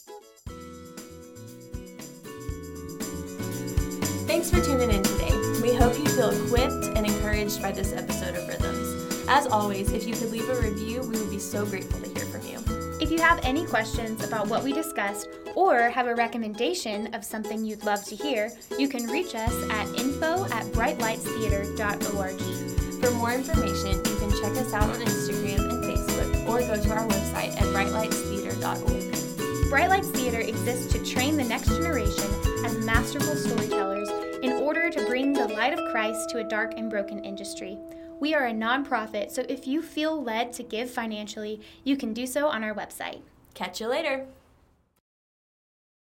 Thanks 4.26 4.50
for 4.50 4.60
tuning 4.62 4.90
in 4.90 5.02
today. 5.02 5.30
We 5.62 5.74
hope 5.74 5.98
you 5.98 6.06
feel 6.06 6.30
equipped 6.30 6.96
and 6.96 7.06
encouraged 7.06 7.60
by 7.62 7.72
this 7.72 7.92
episode 7.92 8.34
of 8.36 8.48
Rhythms. 8.48 8.61
As 9.34 9.46
always, 9.46 9.90
if 9.92 10.06
you 10.06 10.12
could 10.12 10.30
leave 10.30 10.46
a 10.50 10.60
review, 10.60 11.00
we 11.00 11.18
would 11.18 11.30
be 11.30 11.38
so 11.38 11.64
grateful 11.64 11.98
to 12.00 12.06
hear 12.06 12.26
from 12.26 12.46
you. 12.46 12.58
If 13.00 13.10
you 13.10 13.18
have 13.20 13.40
any 13.42 13.64
questions 13.64 14.22
about 14.22 14.46
what 14.46 14.62
we 14.62 14.74
discussed 14.74 15.26
or 15.54 15.88
have 15.88 16.06
a 16.06 16.14
recommendation 16.14 17.14
of 17.14 17.24
something 17.24 17.64
you'd 17.64 17.82
love 17.82 18.04
to 18.04 18.14
hear, 18.14 18.52
you 18.78 18.88
can 18.88 19.06
reach 19.06 19.34
us 19.34 19.54
at 19.70 19.88
info 19.98 20.44
at 20.52 20.66
brightlightstheater.org. 20.74 22.40
For 23.00 23.10
more 23.12 23.32
information, 23.32 23.92
you 24.04 24.16
can 24.18 24.30
check 24.32 24.52
us 24.62 24.74
out 24.74 24.90
on 24.90 25.00
Instagram 25.00 25.60
and 25.60 25.82
Facebook 25.82 26.46
or 26.46 26.60
go 26.60 26.76
to 26.82 26.92
our 26.92 27.08
website 27.08 27.56
at 27.56 27.68
brightlightstheater.org. 27.72 29.70
Bright 29.70 29.88
Lights 29.88 30.10
Theater 30.10 30.40
exists 30.40 30.92
to 30.92 31.02
train 31.02 31.38
the 31.38 31.44
next 31.44 31.68
generation 31.68 32.30
as 32.66 32.76
masterful 32.84 33.34
storytellers 33.34 34.10
in 34.42 34.52
order 34.52 34.90
to 34.90 35.06
bring 35.06 35.32
the 35.32 35.48
light 35.48 35.72
of 35.72 35.78
Christ 35.90 36.28
to 36.30 36.40
a 36.40 36.44
dark 36.44 36.74
and 36.76 36.90
broken 36.90 37.24
industry. 37.24 37.78
We 38.20 38.34
are 38.34 38.46
a 38.46 38.52
nonprofit, 38.52 39.30
so 39.30 39.44
if 39.48 39.66
you 39.66 39.82
feel 39.82 40.22
led 40.22 40.52
to 40.54 40.62
give 40.62 40.90
financially, 40.90 41.60
you 41.84 41.96
can 41.96 42.12
do 42.12 42.26
so 42.26 42.48
on 42.48 42.62
our 42.62 42.74
website. 42.74 43.22
Catch 43.54 43.80
you 43.80 43.88
later. 43.88 44.26